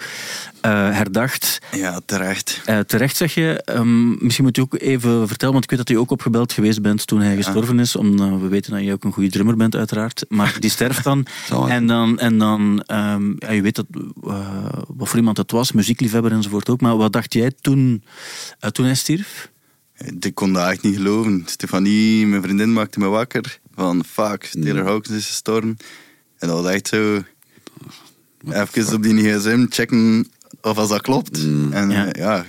[0.60, 1.58] eh, herdacht.
[1.72, 2.60] Ja, terecht.
[2.64, 5.96] Eh, terecht zeg je, ehm, misschien moet je ook even vertellen, want ik weet dat
[5.96, 7.96] u ook opgebeld geweest bent toen hij gestorven is.
[7.96, 10.24] Omdat we weten dat je ook een goede drummer bent, uiteraard.
[10.28, 11.26] Maar die sterft dan.
[11.68, 13.86] En dan, en dan ehm, ja, je weet dat,
[14.26, 16.80] eh, wat voor iemand het was, muziekliefhebber enzovoort ook.
[16.80, 18.02] Maar wat dacht jij toen,
[18.58, 19.50] eh, toen hij stierf?
[20.20, 21.42] Ik kon dat echt niet geloven.
[21.46, 23.58] Stefanie, mijn vriendin, maakte me wakker.
[23.74, 25.76] Van, fuck, Taylor Hawkins is gestorven.
[26.38, 27.22] En dat was echt zo...
[28.50, 30.28] Even op die gsm checken
[30.60, 31.38] of als dat klopt.
[31.70, 32.08] En Ja.
[32.12, 32.44] ja.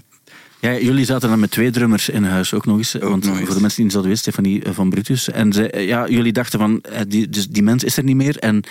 [0.59, 2.91] Ja, Ja, jullie zaten dan met twee drummers in huis ook nog eens.
[2.93, 3.45] want nog eens.
[3.45, 5.29] voor de mensen die niet zouden weten, Stefanie eh, van Brutus.
[5.29, 8.15] En ze, eh, ja, jullie dachten van, eh, die, dus die mens is er niet
[8.15, 8.37] meer.
[8.37, 8.63] En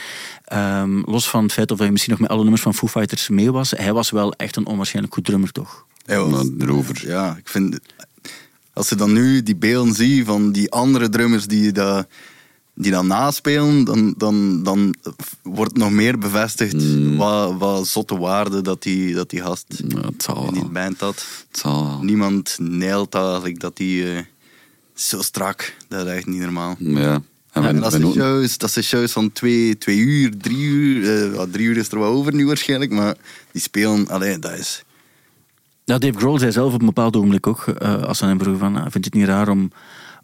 [0.45, 3.29] ehm, los van het feit of hij misschien nog met alle nummers van Foo Fighters
[3.29, 5.85] mee was, hij was wel echt een onwaarschijnlijk goed drummer, toch?
[6.05, 7.09] Hij was- Maar erover.
[7.09, 7.79] Ja, ik vind...
[8.73, 12.07] Als je dan nu die beelden ziet van die andere drummers die dat,
[12.79, 14.95] die dat naspelen, dan, dan, dan
[15.43, 17.17] wordt nog meer bevestigd Mm.
[17.17, 21.01] wat, wat zotte waarde dat die, dat die gast Ja, het zal in die band
[21.01, 21.27] had.
[21.51, 22.03] Het zal wel.
[22.03, 22.57] Niemand
[23.11, 24.19] dat eigenlijk, dat die eh,
[24.95, 26.77] zo strak, dat is echt niet normaal.
[26.79, 27.23] Ja.
[27.53, 31.33] En dat zijn noten- shows, dat zijn shows van twee, twee uur, drie uur.
[31.35, 33.17] eh, drie uur is er wel over nu waarschijnlijk, maar
[33.53, 34.85] die spelen, alleen dat is...
[35.85, 38.59] Ja, Dave Grohl zei zelf op een bepaald ogenblik ook, eh, als ze hem vroegen
[38.59, 39.71] van, ah, vind je het niet raar om,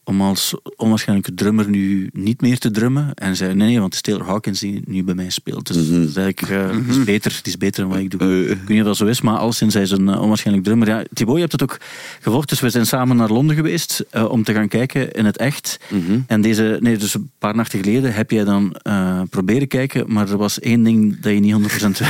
[0.04, 3.14] om als onwaarschijnlijke drummer nu niet meer te drummen?
[3.14, 5.66] En zei, nee, nee, want het is Taylor Hawkins die nu bij mij speelt.
[5.66, 8.20] Dus dat is eigenlijk, eh, het is beter, het is beter dan wat ik doe.
[8.20, 8.50] Eh.
[8.50, 10.88] Ik weet niet of dat zo is, maar alleszins hij is een eh, onwaarschijnlijk drummer.
[10.88, 11.78] Ja, Thibaut, je hebt het ook
[12.20, 15.36] gevolgd, dus we zijn samen naar Londen geweest eh, om te gaan kijken in het
[15.36, 15.78] echt.
[16.26, 20.30] En deze, nee, dus een paar nachten geleden heb jij dan eh, proberen kijken, maar
[20.30, 22.06] er was één ding dat je niet 100%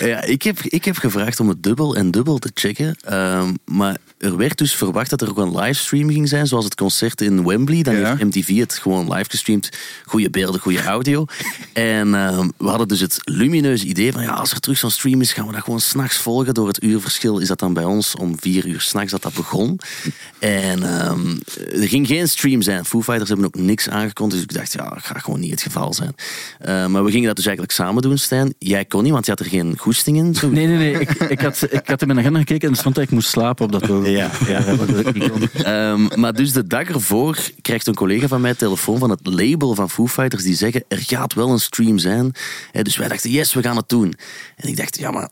[0.08, 2.96] Ja, ik heb, ik heb gevraagd om het dubbel en dubbel te checken.
[3.00, 6.74] ehm, maar er werd dus verwacht dat er ook een livestream ging zijn, zoals het
[6.74, 7.82] concert in Wembley.
[7.82, 8.16] Dan Ja.
[8.16, 9.68] heeft MTV het gewoon live gestreamd.
[10.04, 11.24] Goede beelden, goede audio.
[11.72, 15.20] En ehm, we hadden dus het lumineuze idee van, ja, als er terug zo'n stream
[15.20, 16.54] is, gaan we dat gewoon s'nachts volgen.
[16.54, 19.78] Door het uurverschil is dat dan bij ons om vier uur s'nachts dat dat begon.
[20.38, 21.36] En ehm,
[21.82, 22.84] er ging geen stream zijn.
[22.84, 24.42] Foo Fighters hebben ook niks aangekondigd.
[24.48, 26.14] Dus ik dacht, ja, dat gaat gewoon niet het geval zijn.
[26.58, 28.54] Eh, maar we gingen dat dus eigenlijk samen doen, Stijn.
[28.58, 30.34] Jij kon niet, want je had er geen goesting in.
[30.34, 31.00] Zo Nee, nee, nee.
[31.00, 33.64] Ik, ik, had, ik had in mijn agenda gekeken en stond dat ik moest slapen
[33.64, 34.16] op dat ogenblik.
[34.16, 34.58] Ja, ja.
[34.58, 35.48] ik niet kon.
[35.64, 39.74] Ehm, maar dus de dag ervoor krijgt een collega van mij telefoon van het label
[39.74, 42.32] van Foo Fighters die zeggen er gaat wel een stream zijn.
[42.72, 44.14] Dus wij dachten yes, we gaan het doen.
[44.56, 45.28] En ik dacht ja maar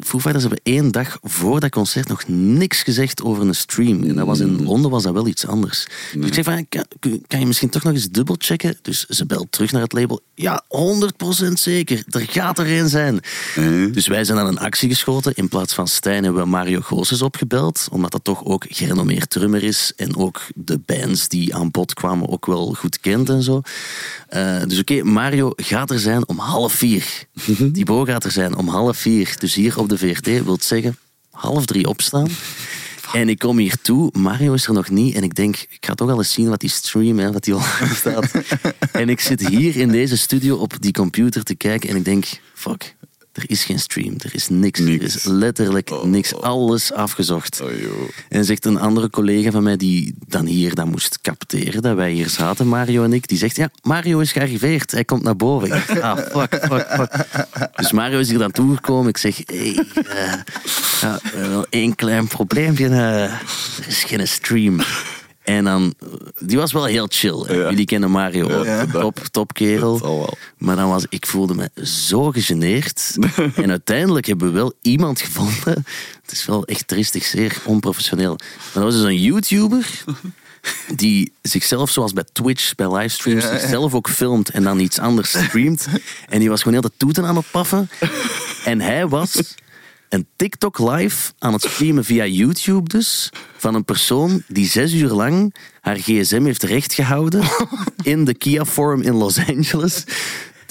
[0.00, 4.02] Foo Fighters hebben één dag voor dat concert nog niks gezegd over een stream.
[4.02, 5.86] En dat was in Londen was dat wel iets anders.
[6.14, 6.84] Dus ik zeg van kan,
[7.26, 8.78] kan je misschien toch nog eens dubbelchecken?
[8.82, 10.20] Dus ze belt terug naar het label.
[10.34, 10.64] Ja,
[11.48, 12.04] 100% zeker.
[12.10, 13.20] Er gaat er één zijn.
[13.92, 15.34] Dus wij zijn aan een actie geschoten.
[15.34, 17.88] In plaats van Stijn hebben we Mario Goossens opgebeld.
[17.90, 19.92] Omdat dat toch ook gerenommeerd drummer is.
[19.96, 23.60] En ook de bands die aan bod kwamen ook wel goed kent en zo.
[24.28, 27.24] Eh, dus oké, Mario gaat er zijn om half vier.
[27.72, 29.34] Thibaut gaat er zijn om half vier.
[29.42, 30.96] Dus hier op de VRT wil zeggen
[31.30, 32.28] half drie opstaan.
[33.12, 35.14] En ik kom hier toe, Mario is er nog niet.
[35.14, 37.54] En ik denk, ik ga toch wel eens zien wat die stream, hè, wat die
[37.54, 38.30] online staat.
[38.92, 41.88] en ik zit hier in deze studio op die computer te kijken.
[41.88, 42.24] En ik denk,
[42.54, 42.94] fuck,
[43.32, 44.14] er is geen stream.
[44.18, 44.80] Er is niks.
[44.80, 46.04] Er is letterlijk Oh.
[46.04, 46.34] niks.
[46.34, 47.60] Alles afgezocht.
[47.60, 47.70] Oh.
[48.28, 52.12] En zegt een andere collega van mij die dan hier dat moest capteren, dat wij
[52.12, 55.66] hier zaten, Mario en ik, die zegt, ja, Mario is gearriveerd, hij komt naar boven.
[55.66, 57.12] Ik dacht, ah, fuck, fuck, fuck.
[57.76, 59.08] Dus Mario is hier dan toegekomen.
[59.08, 60.32] Ik zeg, hey, eh,
[61.00, 64.80] ja, eh, wel één klein probleempje, eh, er is geen stream.
[65.42, 65.94] En dan,
[66.40, 67.44] die was wel heel chill.
[67.46, 67.54] hè.
[67.54, 67.70] Ja.
[67.70, 68.64] Jullie kennen Mario, ook.
[68.64, 68.86] Ja.
[68.86, 70.00] top, top kerel.
[70.00, 70.36] Wel.
[70.58, 73.16] Maar dan was, ik voelde me zo gegeneerd.
[73.54, 75.84] en uiteindelijk hebben we wel iemand gevonden.
[76.22, 78.36] Het is wel echt tristig, zeer onprofessioneel.
[78.38, 80.04] Maar dat was dus een YouTuber
[80.94, 83.58] die zichzelf, zoals bij Twitch, bij livestreams, Ja, ja.
[83.58, 85.86] zichzelf ook filmt en dan iets anders streamt.
[86.28, 87.90] En die was gewoon heel de toeten aan het paffen.
[88.64, 89.54] En hij was
[90.12, 95.10] een TikTok live aan het streamen via YouTube dus, van een persoon die zes uur
[95.10, 97.42] lang haar gsm heeft rechtgehouden
[98.02, 100.04] in de Kia Forum in Los Angeles.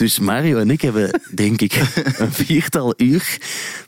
[0.01, 1.73] Dus Mario en ik hebben, denk ik,
[2.17, 3.37] een viertal uur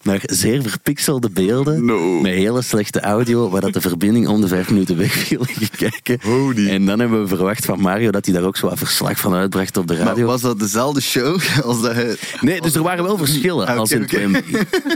[0.02, 2.20] naar zeer verpixelde beelden No.
[2.22, 6.18] met hele slechte audio, waar dat de verbinding om de vijf minuten wegviel gekeken.
[6.22, 6.70] Holy.
[6.70, 9.34] En dan hebben we verwacht van Mario dat hij daar ook zo wat verslag van
[9.34, 10.26] uitbracht op de Maar radio.
[10.26, 12.18] was dat dezelfde show als dat je...
[12.42, 14.08] Nee, dus er waren wel verschillen Ah, als in.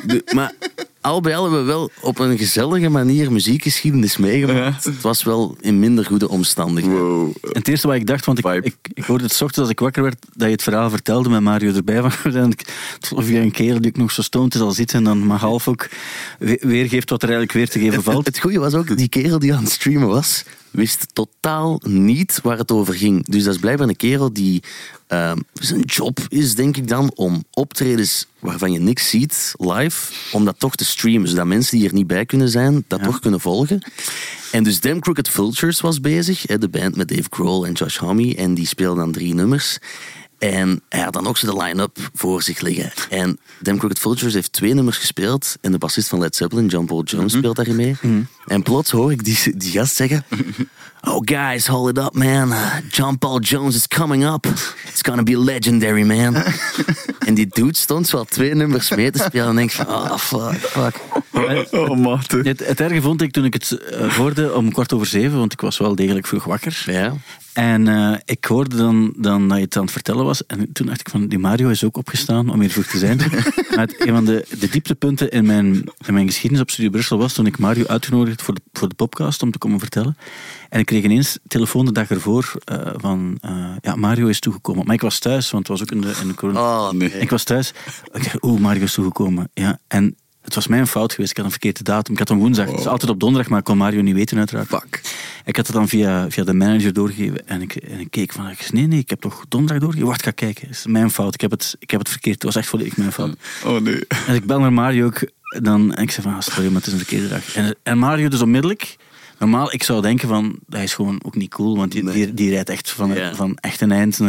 [0.06, 0.54] De- Maar
[1.08, 4.84] al bij al hebben we wel op een gezellige manier muziekgeschiedenis meegemaakt.
[4.84, 7.00] Het was wel in minder goede omstandigheden.
[7.00, 7.28] Wow.
[7.42, 9.70] En het eerste wat ik dacht, want ik, ik, ik hoorde het 's ochtends als
[9.70, 12.02] ik wakker werd, dat je het verhaal vertelde met Mario erbij.
[12.12, 12.66] Van, en ik-
[13.16, 15.40] of je een kerel die ook nog zo stoned is al zit en dan maar
[15.40, 15.88] half ook
[16.40, 18.26] we- weergeeft wat er eigenlijk weer te geven valt.
[18.26, 20.44] Het goede was ook, die kerel die aan het streamen was,
[20.78, 23.26] wist totaal niet waar het over ging.
[23.26, 24.64] Dus dat is blijkbaar een kerel die
[25.08, 30.46] ehm, zijn job is, denk ik dan, om optredens waarvan je niks ziet live, om
[30.46, 33.40] dat toch te streamen, zodat mensen die er niet bij kunnen zijn, dat toch kunnen
[33.40, 33.82] volgen.
[34.52, 38.36] En dus Damn Crooked Vultures was bezig, de band met Dave Grohl en Josh Homme,
[38.36, 39.78] en die speelde dan drie nummers.
[40.38, 42.92] En hij had dan ook zo de line-up voor zich liggen.
[43.10, 45.56] En Damn Crooked Vultures heeft twee nummers gespeeld.
[45.62, 47.96] En de bassist van Led Zeppelin, John Paul Jones, speelt daarin mee.
[48.46, 50.26] En plots hoor ik die, die gast zeggen...
[51.02, 52.54] Oh, guys, hold it up, man.
[52.90, 54.46] John Paul Jones is coming up.
[54.88, 56.36] It's gonna be legendary, man.
[57.28, 59.48] en die dude stond zo al twee nummers mee te spelen.
[59.48, 60.96] En denk van, oh, fuck, fuck.
[61.72, 62.38] Oh, mate.
[62.38, 65.54] Het, het erge vond ik toen ik het eh, hoorde om kwart over zeven, want
[65.54, 66.84] ik was wel degelijk vroeg wakker.
[66.86, 67.14] Ja.
[67.58, 70.46] En eh, ik hoorde dan, dan dat je het aan het vertellen was.
[70.46, 73.18] En toen dacht ik van, die Mario is ook opgestaan om hier vroeg te zijn.
[73.76, 75.74] maar een van de, de dieptepunten in mijn,
[76.06, 78.96] in mijn geschiedenis op Studio Brussel was toen ik Mario uitgenodigd voor de, voor de
[78.96, 80.18] podcast om te komen vertellen.
[80.70, 84.86] En ik kreeg ineens telefoon de dag ervoor eh, van, eh, ja, Mario is toegekomen.
[84.86, 86.60] Maar ik was thuis, want het was ook in de, in de corona.
[86.60, 87.20] Oh, nee.
[87.20, 87.74] Ik was thuis.
[88.14, 89.50] Ik dacht, oeh, Mario is toegekomen.
[89.54, 90.16] Ja, en
[90.48, 91.32] het was mijn fout geweest.
[91.32, 92.14] Ik had een verkeerde datum.
[92.14, 92.70] Ik had hem woensdag.
[92.70, 94.68] Het is altijd op donderdag, maar ik kon Mario niet weten uiteraard.
[94.68, 95.02] Fuck.
[95.46, 97.48] Ik had het dan via, via de manager doorgegeven.
[97.48, 100.10] En ik, en ik keek van, nee, nee, ik heb toch donderdag doorgegeven?
[100.10, 100.68] Wacht, ga kijken.
[100.68, 101.34] Het is mijn fout.
[101.34, 102.36] Ik heb het, ik heb het verkeerd.
[102.36, 103.36] Het was echt volledig mijn fout.
[103.66, 104.08] Oh nee.
[104.28, 105.30] En ik bel naar Mario ook.
[105.62, 107.56] Dan, en ik zei van, ah, sorry, maar het is een verkeerde dag.
[107.56, 108.98] En, en Mario dus onmiddellijk...
[109.40, 112.50] Normaal, ik zou denken van, hij is gewoon ook niet cool, want die, die, die
[112.50, 113.36] rijdt echt van, Ja.
[113.36, 114.20] van echt een eind.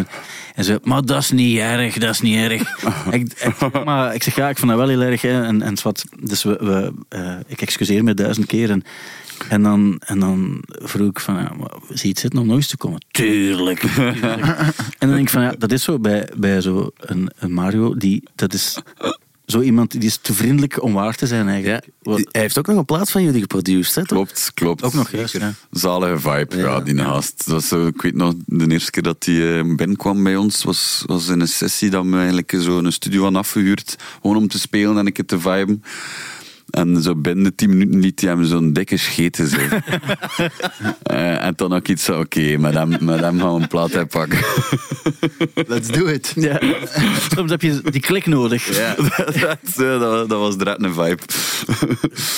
[0.54, 2.62] En ze, maar dat is niet erg, dat is niet erg.
[3.14, 5.22] ik, ik- maar ik zeg, ja, ik vond dat wel heel erg.
[5.22, 5.42] Hè.
[5.44, 8.70] En, en zwart, dus we, we, eh, ik excuseer me duizend keer.
[8.70, 8.82] En,
[9.48, 11.52] en, dan, en dan vroeg ik van, ja,
[11.88, 13.00] zie je het zitten om nog eens te komen?
[13.11, 13.78] Tuurlijk.
[13.80, 14.22] tuurlijk.
[14.98, 17.94] en dan denk ik van, ja, dat is zo bij, bij zo een, een Mario,
[17.96, 18.78] die, dat is
[19.53, 21.88] zo iemand die is te vriendelijk om waar te zijn eigenlijk.
[22.03, 24.05] Hij heeft ook nog een plaat van jullie geproduceerd, hè?
[24.07, 24.09] toch?
[24.09, 24.82] Klopt, klopt.
[24.82, 25.55] Ook nog, juist, ja.
[25.70, 26.80] Zalige vibe, ja, Ja.
[26.80, 27.36] die naast.
[27.36, 30.64] Dat was zo, ik weet nog, de eerste keer dat hij eh, binnenkwam bij ons,
[30.64, 34.49] was, was in een sessie dat we eigenlijk zo een studio hadden afgehuurd, gewoon om
[34.49, 35.82] te spelen en een keer te viben.
[36.71, 39.71] En zo binnen de tien minuten liet hij hem zo'n dikke scheten zijn.
[41.03, 43.69] Eh, en toen had ik iets van, oké, met, hem, met hem gaan we een
[43.69, 44.39] plaat uitpakken.
[45.66, 46.33] Let's do it.
[46.37, 46.61] Ja,
[47.35, 48.77] soms heb je die klik nodig.
[48.77, 48.95] Ja,
[49.45, 51.23] dat, dat, dat was direct een vibe.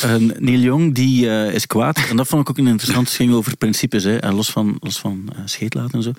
[0.02, 2.00] En Neil Young die, eh, is kwaad.
[2.10, 3.06] En dat vond ik ook een interessant.
[3.06, 6.12] Het ging over principes, hè, en los van, los van eh, scheetlaten en zo.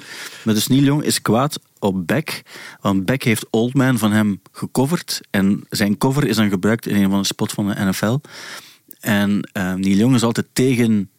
[0.43, 2.41] Maar dus Neil Young is kwaad op Beck.
[2.81, 5.21] Want Beck heeft Old Man van hem gecoverd.
[5.29, 8.17] En zijn cover is dan gebruikt in een van de spots van de NFL.
[8.99, 11.09] En eh, Neil Young is altijd tegen,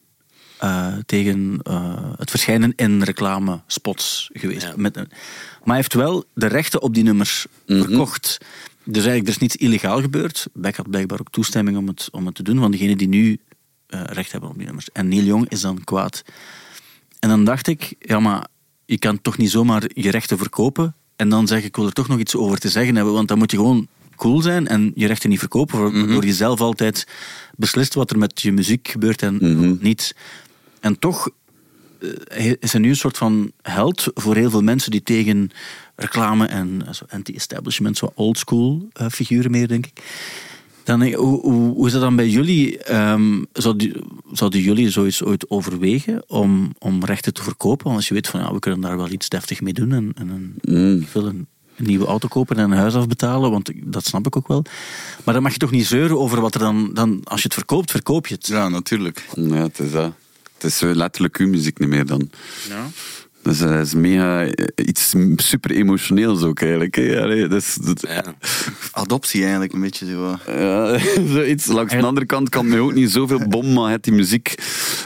[0.58, 4.62] eh, tegen eh, het verschijnen in reclamespots geweest.
[4.66, 4.72] Ja.
[4.76, 5.08] Met, een-
[5.58, 8.38] maar hij heeft wel de rechten op die nummers verkocht.
[8.84, 10.46] Dus eigenlijk, er is niets illegaal gebeurd.
[10.52, 13.38] Beck had blijkbaar ook toestemming om het, om het te doen van degenen die nu
[13.86, 14.88] eh, recht hebben op die nummers.
[14.92, 16.22] En Neil Young is dan kwaad.
[17.18, 18.46] En dan dacht ik, ja, maar
[18.92, 22.08] je kan toch niet zomaar je rechten verkopen en dan zeg ik wil er toch
[22.08, 25.06] nog iets over te zeggen hebben, want dan moet je gewoon cool zijn en je
[25.06, 27.06] rechten niet verkopen, waardoor je zelf altijd
[27.56, 30.14] beslist wat er met je muziek gebeurt en niet.
[30.80, 31.28] En toch
[32.28, 35.50] eh, is hij nu een soort van held voor heel veel mensen die tegen
[35.96, 40.02] reclame en zo anti-establishment, zo oldschool eh, figuren meer, denk ik.
[40.84, 42.78] Dan, hoe, hoe, hoe is dat dan bij jullie?
[42.78, 43.92] Ehm, zouden,
[44.32, 47.84] zouden jullie zoiets ooit overwegen om, om rechten te verkopen?
[47.84, 50.12] Want als je weet van ja, we kunnen daar wel iets deftig mee doen en,
[50.14, 50.28] en
[50.62, 54.36] een, wil een, een nieuwe auto kopen en een huis afbetalen, want dat snap ik
[54.36, 54.64] ook wel.
[55.24, 57.54] Maar dan mag je toch niet zeuren over wat er dan, dan als je het
[57.54, 58.46] verkoopt, verkoop je het.
[58.46, 59.26] Ja, natuurlijk.
[59.34, 60.12] Ja, het is dat.
[60.54, 62.30] Het is zo letterlijk uw muziek niet meer dan.
[62.68, 62.86] Ja.
[63.42, 66.96] Dus dat is mega eh, iets super emotioneels ook eigenlijk.
[66.98, 68.24] Allee, dat is, dat, ja.
[68.92, 70.36] Adoptie eigenlijk, een beetje zo.
[71.34, 71.66] zoiets.
[71.66, 74.54] Langs de andere kant kan mij ook niet zoveel bom, maar heeft die muziek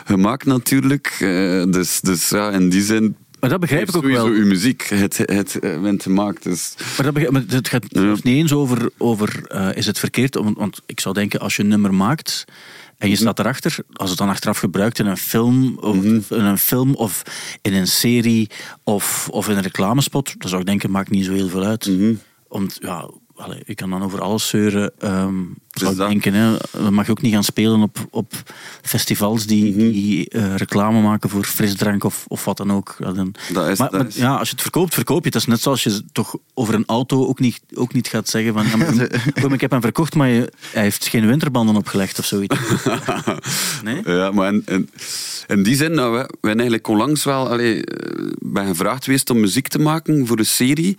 [0.04, 1.16] gemaakt natuurlijk.
[1.20, 3.16] Eh, dus, dus ja, in die zin.
[3.40, 4.32] Maar dat begrijp ik ook sowieso wel.
[4.40, 6.42] uw muziek, het, het, het bent gemaakt.
[6.42, 8.10] Dus, Maar, dat begrijp, maar het gaat Ja.
[8.10, 10.34] niet eens over, over eh, is het verkeerd.
[10.34, 12.44] Want, want ik zou denken, als je een nummer maakt
[12.98, 15.94] en je staat erachter, als het dan achteraf gebruikt in een film, of,
[16.30, 17.22] in een film of
[17.62, 18.50] in een serie
[18.84, 21.90] of, of in een reclamespot, dan zou ik denken, maakt niet zo heel veel uit.
[22.48, 24.92] Want ja, allee, je kan dan over alles zeuren.
[24.98, 25.34] ehm
[25.70, 26.08] zou ik dat.
[26.08, 26.56] denken, hè.
[26.72, 28.32] dan mag je ook niet gaan spelen op, op
[28.82, 32.94] festivals die, die eh, reclame maken voor frisdrank of, of wat dan ook.
[32.98, 35.24] Ja, dan, Dat is- maar, dat maar is- ja, als je het verkoopt, verkoop je
[35.24, 35.32] het.
[35.32, 38.52] Dat is net zoals je toch over een auto ook niet, ook niet gaat zeggen
[38.52, 38.66] van...
[38.66, 39.08] Ja, maar,
[39.40, 42.56] kom, ik heb hem verkocht, maar je, hij heeft geen winterbanden opgelegd of zoiets.
[43.84, 44.00] Nee?
[44.04, 44.90] Ja, maar in, in,
[45.46, 49.30] in die zin, nou, we, we zijn eigenlijk onlangs wel allee, eh, ben gevraagd geweest
[49.30, 50.96] om muziek te maken voor een serie.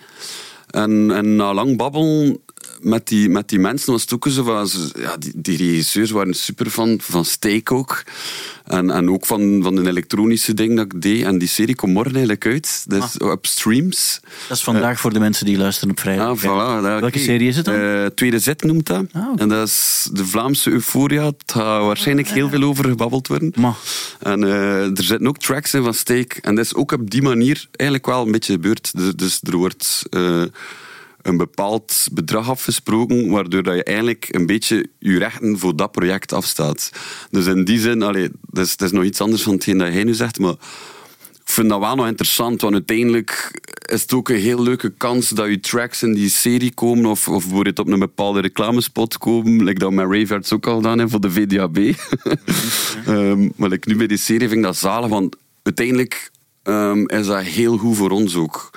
[0.76, 2.41] En, en na lang babbelen
[2.82, 4.67] met die, met die mensen was het ook zo van...
[4.67, 8.03] ze- Ja, die, die regisseurs waren super fan van Steak ook.
[8.65, 11.23] En, en ook van, van een elektronische ding dat ik deed.
[11.23, 12.86] En die serie komt morgen eigenlijk uit.
[12.88, 14.19] Is op streams.
[14.47, 16.28] Dat is vandaag voor de mensen die luisteren op vrijdag.
[16.28, 17.75] Ah, voilà, Welke serie is het dan?
[17.75, 19.05] Eh, Tweede Zet noemt dat.
[19.11, 19.28] Ah.
[19.36, 21.25] En dat is de Vlaamse Euphoria.
[21.25, 23.53] Het gaat waarschijnlijk heel veel over gebabbeld worden.
[24.19, 26.34] En eh, er zitten ook tracks in van Steak.
[26.34, 28.91] En dat is ook op die manier eigenlijk wel een beetje gebeurd.
[28.95, 30.03] Dus, dus er wordt...
[31.28, 36.34] een bepaald bedrag afgesproken, waardoor dat je eigenlijk een beetje je rechten voor dat project
[36.34, 36.91] afstaat.
[37.32, 39.93] Dus in die zin, allee, dat, is, dat is nog iets anders van hetgeen dat
[39.93, 40.55] jij nu zegt, maar
[41.32, 45.30] ik vind dat wel nog interessant, want uiteindelijk is het ook een heel leuke kans
[45.30, 49.63] dat je tracks in die serie komen, of, of bijvoorbeeld op een bepaalde reclamespot komen,
[49.63, 51.78] like dat met Ravearts ook al gedaan heeft voor de VDAB.
[53.07, 56.32] um, maar like, nu bij die serie vind ik dat zalig, want uiteindelijk
[56.68, 58.70] um, is dat heel goed voor ons ook.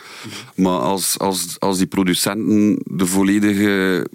[0.55, 4.07] Maar als, als, als die producenten de volledige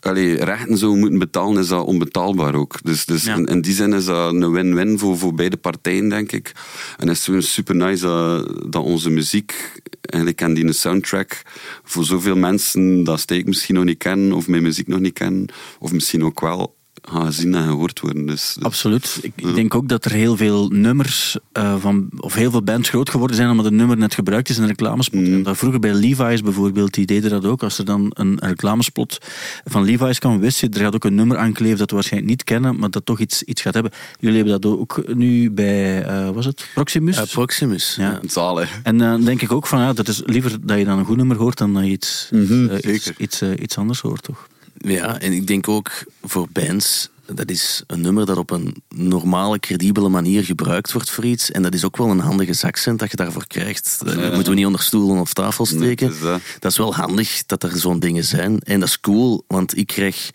[0.00, 2.78] allee, rechten zouden moeten betalen, is dat onbetaalbaar ook.
[2.82, 3.34] Dus, dus Ja.
[3.34, 6.52] in, in die zin is dat een win-win voor, voor beide partijen, denk ik.
[6.96, 11.42] En het is zo super nice dat, dat onze muziek, eigenlijk en die een soundtrack,
[11.84, 15.46] voor zoveel mensen dat steek misschien nog niet kennen, of mijn muziek nog niet kennen,
[15.78, 18.26] of misschien ook wel gaan gezien en gehoord worden.
[18.26, 19.18] Dus, dus- Absoluut.
[19.22, 23.10] Ik, denk ook dat er heel veel nummers eh, van, of heel veel bands groot
[23.10, 25.20] geworden zijn omdat een nummer net gebruikt is in een reclamespot.
[25.20, 25.42] Mm.
[25.42, 27.62] Dat vroeger bij Levi's bijvoorbeeld, die deden dat ook.
[27.62, 29.18] Als er dan een reclamespot
[29.64, 32.44] van Levi's kwam, wist je, er gaat ook een nummer aankleven dat we waarschijnlijk niet
[32.44, 33.92] kennen, maar dat toch iets, iets gaat hebben.
[34.18, 37.16] Jullie hebben dat ook nu bij, eh was het, Proximus?
[37.16, 37.94] Eh, Proximus.
[37.98, 38.10] Ja.
[38.10, 38.20] Ja.
[38.28, 38.80] Zalig.
[38.82, 41.16] En dan denk ik ook van, ja, dat is liever dat je dan een goed
[41.16, 42.78] nummer hoort dan dat je iets, Mhm,
[43.16, 44.46] iets, iets anders hoort, toch?
[44.82, 45.90] Ja, en ik denk ook
[46.22, 51.24] voor bands, dat is een nummer dat op een normale, credibele manier gebruikt wordt voor
[51.24, 51.50] iets.
[51.50, 53.98] En dat is ook wel een handige zakcent dat je daarvoor krijgt.
[54.04, 55.86] Dat moeten we niet onder stoelen of tafel steken.
[55.86, 56.40] Nee, het is dat.
[56.58, 58.58] dat is wel handig dat er zo'n dingen zijn.
[58.60, 60.30] En dat is cool, want ik krijg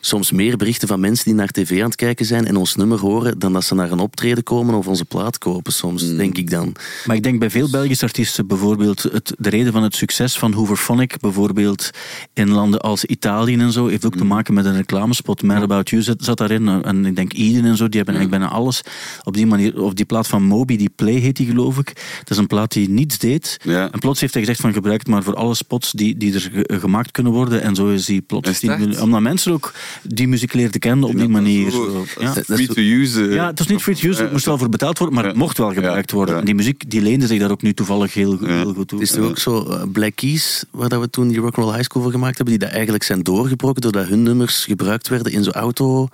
[0.00, 2.98] soms meer berichten van mensen die naar tv aan het kijken zijn en ons nummer
[2.98, 6.50] horen, dan dat ze naar een optreden komen of onze plaat kopen soms, denk ik
[6.50, 6.74] dan.
[7.06, 10.52] Maar ik denk bij veel Belgische artiesten bijvoorbeeld het, de reden van het succes van
[10.52, 11.90] Hooverphonic bijvoorbeeld
[12.34, 15.42] in landen als Italië en zo heeft ook te maken met een reclamespot.
[15.42, 18.30] Mad About You zat, zat daarin en ik denk Eden en zo, die hebben eigenlijk
[18.30, 18.82] bijna alles
[19.22, 19.82] op die manier.
[19.82, 21.86] Of die plaat van Moby, die Play heet die geloof ik.
[22.18, 23.56] Dat is een plaat die niets deed.
[23.62, 23.92] Ja.
[23.92, 26.40] En plots heeft hij gezegd van gebruik het maar voor alle spots die, die er
[26.40, 27.62] ge- gemaakt kunnen worden.
[27.62, 28.48] En zo is die plots...
[28.48, 28.80] Is het 10 echt?
[28.80, 29.72] miljoen- omdat mensen ook
[30.02, 31.70] die muziek leerden kennen op die manier.
[31.70, 32.34] Zo, ja.
[32.34, 33.26] Dat is Free to use.
[33.28, 35.26] eh, Ja, het was niet free to use, er moest wel voor betaald worden, maar
[35.26, 36.36] het mocht wel gebruikt worden.
[36.38, 38.98] En die muziek die leende zich daar ook nu toevallig heel, goed- heel goed toe.
[38.98, 41.84] Het is toch ook zo eh, Black Keys, waar dat we toen die Rock'n'Roll High
[41.84, 45.44] School voor gemaakt hebben, die dat eigenlijk zijn doorgebroken doordat hun nummers gebruikt werden in
[45.44, 46.08] zo'n auto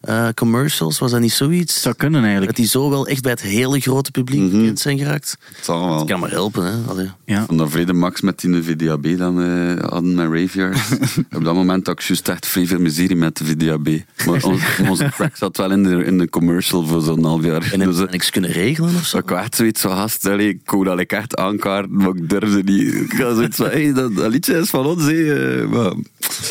[0.00, 0.98] eh, commercials.
[0.98, 1.74] Was dat niet zoiets?
[1.74, 2.46] Het zou kunnen eigenlijk.
[2.56, 5.36] Dat die zo wel echt bij het hele grote publiek bekend zijn geraakt.
[5.56, 5.98] Het zal wel.
[5.98, 6.72] Dat kan maar helpen, hè.
[6.90, 7.10] Allee.
[7.24, 7.44] Ja.
[7.46, 10.78] Van dat vrede Max met die VDAB dan we hadden met Raviard.
[11.36, 13.88] Op dat moment had ik juist echt vrij veel miserie met de VDAB.
[14.26, 17.72] Maar ons, onze track zat wel in de, in de commercial voor zo'n half jaar.
[17.72, 19.18] En heb Dus, eh, niks kunnen regelen of zo?
[19.18, 22.62] ik echt zoiets van gast, allee, ik wou dat ik echt aankaarten, maar ik durfde
[22.62, 22.94] niet.
[22.94, 25.96] Ik had zoiets van, hey, dat, dat liedje is van ons, eh, Maar, maar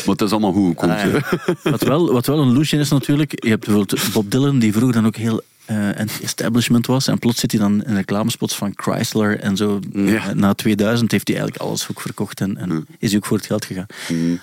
[0.06, 0.96] het is allemaal goed gekomen.
[0.96, 1.54] Ah, ja.
[1.70, 4.94] Wat, wel, wat wel een loesje is natuurlijk, je hebt bijvoorbeeld Bob Dylan, die vroeger
[4.94, 7.08] dan ook heel eh anti-establishment was.
[7.08, 9.80] En plots zit hij dan in reclamespots van Chrysler en zo.
[9.92, 10.34] Ja.
[10.34, 13.46] Na 2000 heeft hij eigenlijk alles ook verkocht en, en is hij ook voor het
[13.46, 13.86] geld gegaan.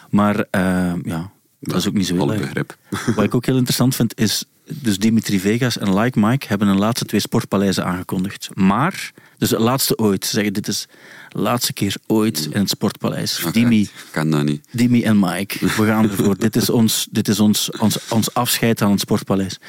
[0.09, 1.31] Maar eh, ja,
[1.67, 2.77] dat is ook niet zo heel begrip.
[3.15, 6.77] Wat ik ook heel interessant vind is, dus Dimitri Vegas en Like Mike hebben een
[6.77, 8.49] laatste twee sportpaleizen aangekondigd.
[8.53, 10.87] Maar, dus het laatste ooit, ze zeggen dit is
[11.29, 13.43] de laatste keer ooit in het sportpaleis.
[13.51, 14.67] Dimi, Ik kan dat niet.
[14.71, 16.37] Dimi en Mike, we gaan ervoor.
[16.37, 19.59] dit is, ons, dit is ons, ons, ons afscheid aan het sportpaleis.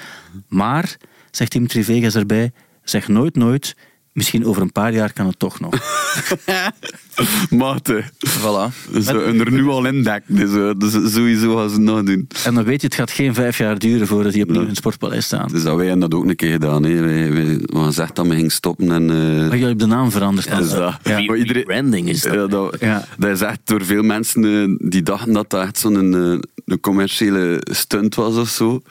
[0.49, 0.97] Maar,
[1.30, 2.53] zegt Dimitri Vegas erbij,
[2.84, 3.76] zeg nooit nooit,
[4.16, 5.72] misschien over een paar jaar kan het toch nog.
[7.50, 8.04] Mate.
[8.28, 8.90] Voilà.
[8.92, 10.36] Dus we er nu al in dekken.
[10.36, 12.28] Dus, eh, dus sowieso gaan ze het nog doen.
[12.44, 14.76] En dan weet je, het gaat geen vijf jaar duren voordat die opnieuw in het
[14.76, 15.48] sportpaleis staan.
[15.48, 16.82] Dus dat wij hebben dat ook een keer gedaan.
[16.84, 17.00] Hè.
[17.00, 18.90] Wij, wij, we hadden gezegd dat we gingen stoppen.
[18.92, 20.48] En, eh, Maar jullie hebben de naam veranderd.
[20.50, 20.58] dan.
[20.58, 20.94] dus dat.
[21.02, 21.20] Ja.
[21.22, 22.34] Maar iedereen, Branding is dat.
[22.34, 23.04] Ja, dat, Ja.
[23.18, 24.44] dat is echt door veel mensen
[24.80, 28.82] eh, die dachten dat dat echt zo'n eh, een commerciële stunt was of zo.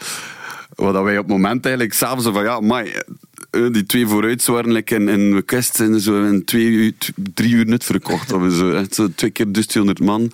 [0.75, 3.03] Wat dat wij op het moment eigenlijk s'avonds zo van ja, maar
[3.71, 6.93] die twee vooruit waren like in, in West en zo in twee, uur-
[7.33, 8.31] drie uur net verkocht.
[8.31, 10.31] We zo, echt zo twee keer dus 200 man.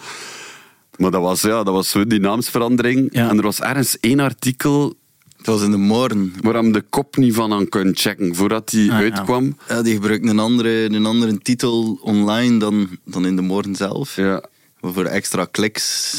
[0.97, 3.07] Maar dat was, ja, dat was zo die naamsverandering.
[3.11, 3.30] Ja.
[3.30, 4.93] En er was ergens één artikel
[5.38, 6.34] Het was in de morgen.
[6.41, 9.57] waar hem de kop niet van aan kon checken voordat die Ah, uitkwam.
[9.67, 14.15] Ja, die gebruikten een andere, een andere titel online dan, dan in de morgen zelf.
[14.15, 14.43] Ja.
[14.82, 16.13] Voor extra kliks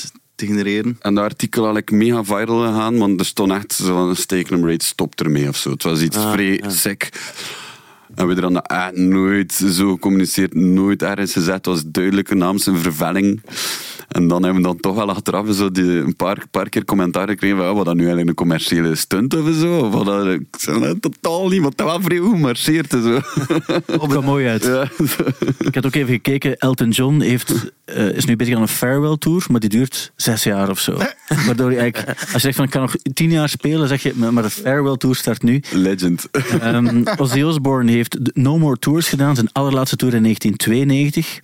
[0.46, 0.96] te genereren.
[1.00, 4.84] En dat artikel had ik mega viral gegaan, want er stond echt zo'n stake rate
[4.84, 5.70] stop ermee of zo.
[5.70, 6.70] Het was iets Ah, vrij ja.
[6.70, 7.08] sick.
[8.14, 11.54] En we dan echt nooit zo gecommuniceerd, nooit ergens gezet.
[11.54, 13.42] Het was duidelijke naams en vervelling.
[14.08, 17.28] En dan hebben we dan toch wel achteraf zo die, een paar, paar keer commentaar
[17.28, 19.78] gekregen van ja, wat dat nu eigenlijk een commerciële stunt of zo.
[19.78, 22.40] Of wat dat, ik zei, nee, totaal niet, want dat was vrij goed
[22.88, 23.20] en zo.
[23.86, 24.64] Dat kwam mooi uit.
[24.64, 24.88] Ja.
[25.58, 26.56] Ik had ook even gekeken.
[26.56, 30.42] Elton John heeft, eh, is nu bezig aan een farewell tour, maar die duurt zes
[30.42, 30.98] jaar of zo.
[31.46, 34.12] Waardoor je eigenlijk, als je zegt van ik kan nog tien jaar spelen, zeg je,
[34.14, 35.62] maar de farewell tour start nu.
[35.70, 36.28] Legend.
[36.60, 41.38] Ehm Ozzy Osbourne heeft No More Tours gedaan, zijn allerlaatste tour in 1992.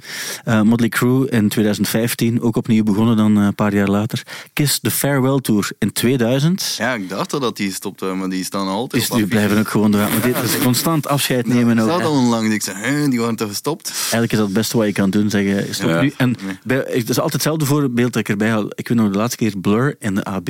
[0.45, 4.23] Eh Motley Crue in 2015, ook opnieuw begonnen dan eh, een paar jaar later.
[4.53, 6.75] Kiss de Farewell Tour in 2000.
[6.79, 9.27] Ja, ik dacht al dat die stopt, hè, maar die staan altijd Dus op die
[9.27, 9.91] blijven ook gewoon.
[9.91, 11.91] Maar dit is constant afscheid nemen Ik ook.
[11.91, 12.55] zat al onlangs.
[12.55, 13.93] Ik zei, die waren toch gestopt?
[14.01, 16.01] Eigenlijk is dat het beste wat je kan doen, zeggen stop Ja.
[16.01, 16.13] nu.
[16.17, 18.67] En bij, het is altijd hetzelfde voorbeeld dat ik erbij haal.
[18.75, 20.49] Ik weet nog de laatste keer Blur in de AB,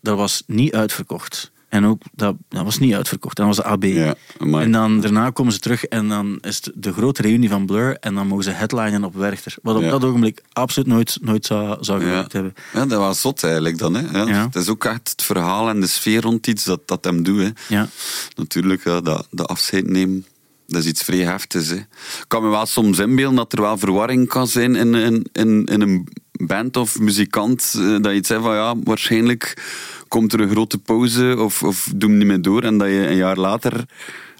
[0.00, 1.50] dat was niet uitverkocht.
[1.68, 3.36] En ook, dat, dat was niet uitverkocht.
[3.36, 3.84] Dat was de AB.
[3.84, 7.66] Ja, en dan daarna komen ze terug en dan is het de grote reunie van
[7.66, 9.54] Blur en dan mogen ze headlinen op Werchter.
[9.62, 9.90] Wat op Ja.
[9.90, 12.06] dat ogenblik absoluut nooit, nooit zou, zou Ja.
[12.08, 12.54] gewerkt hebben.
[12.72, 13.94] ja, dat was zot eigenlijk dan.
[13.94, 14.32] Hè.
[14.34, 17.40] Het is ook echt het verhaal en de sfeer rond iets dat, dat hem doet.
[17.42, 17.50] Hè.
[17.74, 17.88] Ja.
[18.34, 20.26] Natuurlijk, dat, dat afscheid nemen,
[20.66, 21.68] dat is iets vrij heftigs.
[21.68, 21.74] Hè.
[21.76, 25.64] Ik kan me wel soms inbeelden dat er wel verwarring kan zijn in, in, in,
[25.64, 27.74] in een band of muzikant.
[27.76, 29.62] eh, Dat je iets zegt van ja, waarschijnlijk
[30.08, 32.62] komt er een grote pauze of, of doe hem niet meer door.
[32.62, 33.84] En dat je een jaar later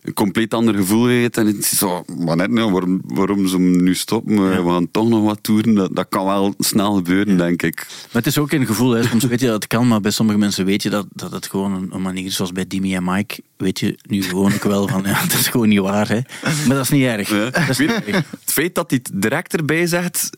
[0.06, 1.36] een compleet ander gevoel heeft.
[1.36, 4.64] En het is zo, maar net, nou, waarom, waarom ze hem nu stoppen?
[4.64, 5.74] We gaan toch nog wat toeren.
[5.74, 7.76] Dat, dat kan wel snel gebeuren, denk ik.
[7.86, 9.02] Maar het is ook een gevoel, hè.
[9.02, 11.46] soms weet je dat het kan, maar bij sommige mensen weet je dat, dat het
[11.46, 12.34] gewoon een, een manier is.
[12.36, 15.48] Zoals bij Dimi en Mike weet je nu gewoon ook wel van, ja, dat is
[15.48, 16.08] gewoon niet waar.
[16.08, 16.20] Hè.
[16.66, 17.28] Maar dat is niet erg.
[17.30, 17.50] Ja.
[17.50, 18.30] Dat is Ik niet weet- erg.
[18.30, 20.30] het feit dat hij het direct erbij zegt,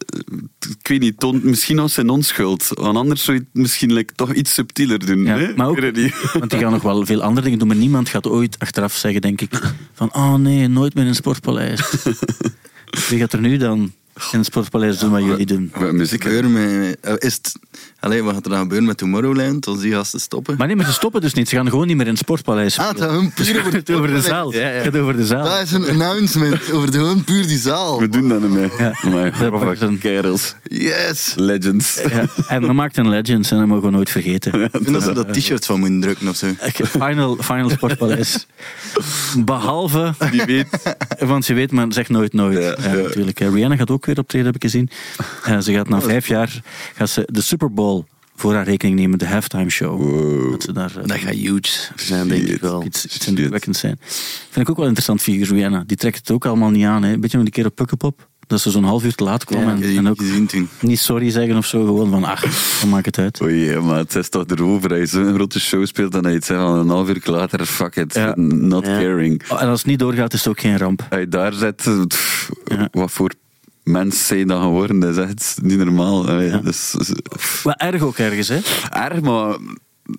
[0.81, 2.69] ik weet niet, toont misschien als zijn onschuld.
[2.75, 5.25] Want anders zou je het misschien like, toch iets subtieler doen.
[5.25, 5.53] Ja, hè?
[5.57, 8.59] maar ook, want die gaan nog wel veel andere dingen doen, maar niemand gaat ooit
[8.59, 9.58] achteraf zeggen, denk ik,
[9.93, 11.81] van oh nee, nooit meer in het sportpaleis.
[13.09, 13.93] Wie gaat er nu dan
[14.33, 15.71] in het sportpaleis doen wat jullie doen?
[15.75, 16.23] Wat muziek?
[16.23, 17.53] Gebeuren met, eh, is het,
[18.01, 20.55] allee, wat gaat er dan gebeuren met Tomorrowland als die gasten stoppen?
[20.59, 21.49] Maar nee, maar ze stoppen dus niet.
[21.49, 23.11] Ze gaan gewoon niet meer in het sportpaleis ah, het spelen.
[23.15, 24.53] gaat gewoon puur over, Het over de zaal.
[24.53, 25.45] Het gaat over de zaal.
[25.45, 28.01] Dat is een announcement over de, gewoon puur die zaal.
[28.01, 28.71] We doen dat niet meer.
[28.79, 29.11] Ja.
[29.11, 30.55] Maar, Dat een- kerels.
[30.63, 31.33] Yes!
[31.37, 32.01] Legends.
[32.11, 34.63] Ja, en we maakt een Legends en dat mogen we nooit vergeten.
[34.63, 36.47] Ik vind dat ze dat t-shirt van moeten drukken of zo.
[36.99, 38.47] Final, final Sportpaleis.
[39.45, 40.67] Behalve, Die weet.
[41.19, 42.59] want je weet, maar zeg nooit nooit.
[42.59, 43.03] Ja, Ja, ja.
[43.03, 43.39] natuurlijk.
[43.39, 44.89] Rihanna gaat ook weer optreden, heb ik gezien.
[45.45, 46.61] Eh, ze gaat na vijf jaar
[46.95, 48.05] gaat ze de Super Bowl
[48.37, 50.51] voor haar rekening nemen, de halftime show.
[50.51, 52.85] Dat ze daar eh, Dat gaat huge zijn, denk ik wel.
[52.85, 53.99] iets, iets indrukwekkends zijn.
[54.51, 55.83] Vind ik ook wel interessant figuur, Rihanna.
[55.87, 57.03] Die trekt het ook allemaal niet aan.
[57.03, 57.19] Hè.
[57.19, 58.29] Weet je nog die keer op Pukkelpop?
[58.47, 60.21] Dat ze zo'n half uur te laat kwam Ja, en, en ook
[60.81, 61.85] niet sorry zeggen of zo.
[61.85, 62.45] Gewoon van, ach,
[62.81, 63.41] dan maakt het uit.
[63.43, 64.91] Oei, maar het is toch erover.
[64.91, 68.15] Als je zo'n grote show speelt, dan zeggen van een half uur later, fuck it,
[68.15, 68.33] Ja.
[68.37, 68.99] not Ja.
[68.99, 69.43] caring.
[69.49, 71.07] Oh, en als het niet doorgaat, is het ook geen ramp.
[71.11, 72.89] Je daar pff, Ja.
[72.93, 73.33] wat voor
[73.89, 76.41] mens zijn dan geworden, dat is echt niet normaal.
[76.41, 76.61] Ja.
[76.61, 78.59] pff, Wel erg ook ergens, hè?
[78.91, 79.57] erg, maar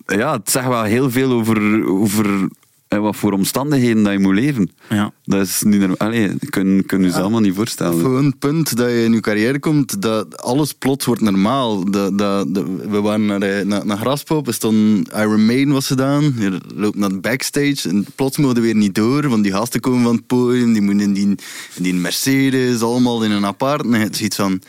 [0.06, 2.48] ja, het zegt wel heel veel over, over
[2.90, 4.70] en wat voor omstandigheden dat je moet leven.
[4.88, 5.12] Ja.
[5.24, 5.96] Dat is niet normaal.
[5.98, 8.00] Allee, je kunt kun je ze allemaal niet voorstellen.
[8.00, 11.90] Voor een punt dat je in je carrière komt, dat alles plots wordt normaal.
[11.90, 15.86] Dat, dat, dat- we waren naar, eh, naar, naar Graspop, er stond Iron Maiden was
[15.86, 16.34] gedaan.
[16.38, 19.80] Je loopt naar de backstage en plots mogen we weer niet door, want die gasten
[19.80, 21.26] komen van het podium, die moeten in die,
[21.74, 23.84] in die Mercedes, allemaal in een apart.
[23.84, 24.60] En het is iets van,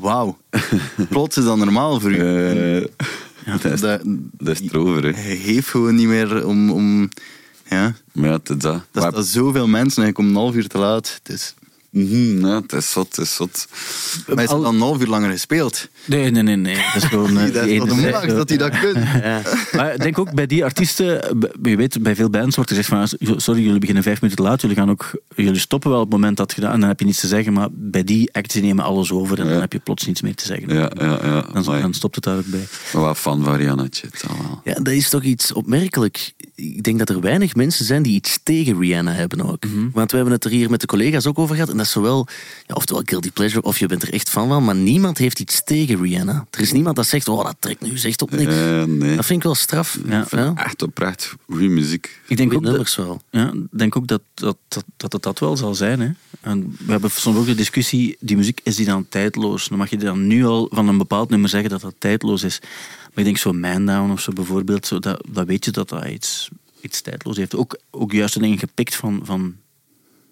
[0.00, 0.38] wauw,
[1.10, 2.86] plots is dat normaal voor u.
[3.52, 4.00] Eh, dat, is, dat,
[4.32, 5.04] dat is erover.
[5.04, 5.12] Hè.
[5.12, 6.70] hij heeft gewoon niet meer om...
[6.70, 7.08] om
[7.68, 8.60] ja, Maar ja, dat.
[8.60, 11.20] dat is dat zoveel mensen en je komt een half uur te laat.
[11.22, 11.54] Het
[11.90, 13.66] Mhm, ja, het is zot, het is zot.
[14.26, 15.88] maar hij is Al- dan een half uur langer gespeeld.
[16.04, 16.74] Nee, nee, nee, nee.
[16.74, 17.38] Dat is gewoon...
[17.38, 17.78] eh, dat is
[18.10, 18.98] max dat hij dat kunt.
[19.72, 21.06] Maar ik denk ook bij die artiesten,
[21.62, 24.50] je weet, bij veel bands wordt er gezegd van, sorry, jullie beginnen vijf minuten te
[24.50, 26.88] laat, jullie, gaan ook, jullie stoppen wel op het moment dat het gedaan, en dan
[26.88, 29.50] heb je niets te zeggen, maar bij die acts nemen alles over en Ja.
[29.52, 30.74] dan heb je plots niets meer te zeggen.
[30.74, 31.46] Ja, ja, ja.
[31.52, 32.66] Dan, dan stopt het daar ook bij.
[32.92, 33.86] maar wat fan van Rihanna.
[34.64, 36.32] Ja, dat is toch iets opmerkelijk.
[36.54, 39.64] Ik denk dat er weinig mensen zijn die iets tegen Rihanna hebben ook.
[39.92, 41.74] Want we hebben het er hier met de collega's ook over gehad.
[41.80, 42.26] Dat is zowel,
[42.66, 44.64] ja, oftewel guilty pleasure, of je bent er echt van.
[44.64, 46.46] Maar niemand heeft iets tegen Rihanna.
[46.50, 48.54] Er is niemand dat zegt, oh, dat trekt nu echt op niks.
[48.54, 49.16] Eh, nee.
[49.16, 49.98] Dat vind ik wel straf.
[50.06, 50.26] Ja.
[50.30, 50.52] Ja.
[50.54, 52.20] Echt oprecht goede muziek.
[52.26, 53.20] Ik denk Goeie ook, dat, nummers wel.
[53.30, 56.00] ja, ik denk ook dat, dat, dat, dat het dat wel zal zijn.
[56.00, 56.10] Hè.
[56.40, 59.68] En we hebben soms ook de discussie, die muziek, is die dan tijdloos?
[59.68, 62.58] Dan mag je dan nu al van een bepaald nummer zeggen dat dat tijdloos is.
[62.60, 65.88] Maar ik denk zo Man Down of zo bijvoorbeeld, zo, dat, dat weet je dat
[65.88, 66.48] dat iets,
[66.80, 67.56] iets tijdloos heeft.
[67.56, 69.54] Ook, ook juist de dingen gepikt van, van,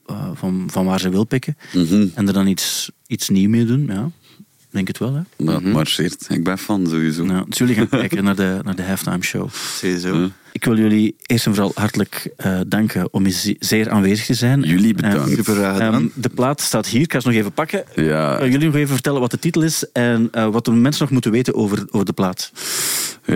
[0.08, 1.56] eh, van, van waar ze wil pikken.
[1.72, 2.06] Mhm.
[2.14, 4.10] En er dan iets, iets nieuw mee doen, ja.
[4.38, 5.44] Ik denk het wel, hè.
[5.44, 6.26] Dat marcheert.
[6.28, 7.24] Ik ben fan, sowieso.
[7.24, 9.48] Nou, dus jullie gaan kijken naar de, naar de halftime show.
[9.52, 10.20] Sowieso.
[10.20, 10.28] Ja.
[10.52, 14.34] Ik wil jullie eerst en vooral hartelijk eh, danken om hier ze- zeer aanwezig te
[14.34, 14.60] zijn.
[14.62, 15.30] Jullie bedankt.
[15.34, 17.00] Super ehm, de plaat staat hier.
[17.00, 17.84] Ik ga ze nog even pakken.
[17.94, 18.44] Ja.
[18.44, 21.30] Jullie nog even vertellen wat de titel is en eh, wat de mensen nog moeten
[21.30, 22.52] weten over, over de plaat.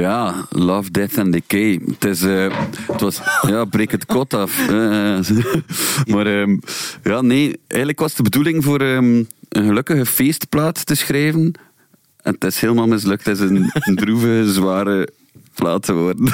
[0.01, 1.80] Ja, Love, Death and Decay.
[1.86, 4.68] Het, is, eh, het was, ja, breek het kot af.
[4.68, 5.18] Eh,
[6.14, 6.57] maar ehm,
[7.03, 11.53] ja, nee, eigenlijk was de bedoeling voor ehm, een gelukkige feestplaat te schrijven.
[12.22, 13.24] En het is helemaal mislukt.
[13.24, 15.09] Het is een, een droeve, zware
[15.55, 16.24] plaat geworden.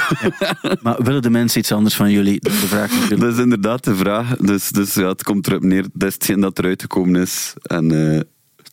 [0.82, 2.40] Maar willen de mensen iets anders van jullie?
[2.40, 3.20] Dat is de vraag natuurlijk.
[3.20, 4.36] Dat is inderdaad de vraag.
[4.36, 5.86] Dus, dus ja, het komt erop neer.
[5.92, 7.54] Dat is hetgeen dat eruit gekomen is.
[7.62, 8.20] En eh,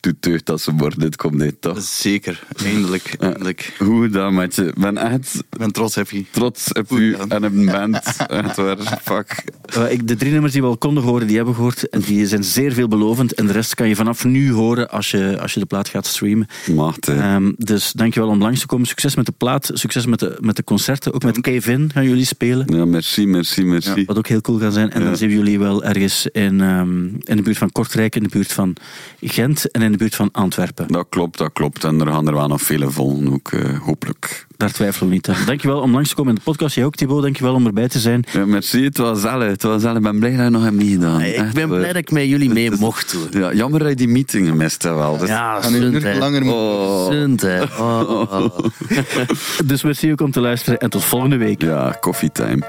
[0.05, 0.99] doet deugd dat ze worden.
[0.99, 1.81] Dit komt dit toch?
[1.81, 3.15] Zeker, eindelijk.
[3.19, 3.75] eindelijk.
[3.79, 4.63] Hoe gedaan, maatje.
[4.65, 6.25] Ik ben echt Ik ben trots, Happy.
[6.31, 7.29] trots op Goed u gedaan.
[7.29, 8.01] en op een band.
[8.27, 9.43] Echt waar, fuck.
[9.65, 11.89] Eh, ik- De drie nummers die we al konden horen, die hebben we gehoord.
[11.89, 13.33] En die zijn zeer veelbelovend.
[13.33, 16.05] En de rest kan je vanaf nu horen als je, als je de plaat gaat
[16.05, 16.47] streamen.
[16.73, 17.19] Macht, hè.
[17.21, 18.87] Ehm, dus dankjewel om langs te komen.
[18.87, 21.13] Succes met de plaat, succes met de, met de concerten.
[21.13, 22.65] Ook met Kevin gaan jullie spelen.
[22.75, 24.05] Ja, merci, merci, merci.
[24.05, 24.91] Wat ook heel cool gaat zijn.
[24.91, 25.05] En Ja.
[25.07, 28.29] dan zien we jullie wel ergens in, ehm, in de buurt van Kortrijk, in de
[28.29, 28.75] buurt van
[29.21, 30.87] Gent en in de buurt van Antwerpen.
[30.87, 31.83] Dat klopt, dat klopt.
[31.83, 34.45] En er gaan er wel nog vele volgen, ook eh, hopelijk.
[34.57, 35.35] Daar twijfelen we niet aan.
[35.45, 36.75] Dankjewel om langs te komen in de podcast.
[36.75, 37.21] Jij ook, Thibaut.
[37.21, 38.23] Dankjewel om erbij te zijn.
[38.31, 39.43] Ja, merci, het was zelf.
[39.43, 39.95] Het was zelf.
[39.97, 41.21] Ik ben blij dat je nog hebt meegedaan.
[41.21, 41.77] Ik Echt, ben waar.
[41.77, 43.41] blij dat ik met jullie mee mocht doen.
[43.41, 45.17] Ja, jammer dat je die meeting mist hè, wel.
[45.17, 46.17] Dus- Ja, hè.
[46.17, 47.39] langer moeten Oh.
[47.41, 47.63] Hè.
[47.63, 48.57] Oh, oh, oh.
[49.65, 51.61] Dus merci ook om te luisteren en tot volgende week.
[51.61, 52.63] Ja, coffee time.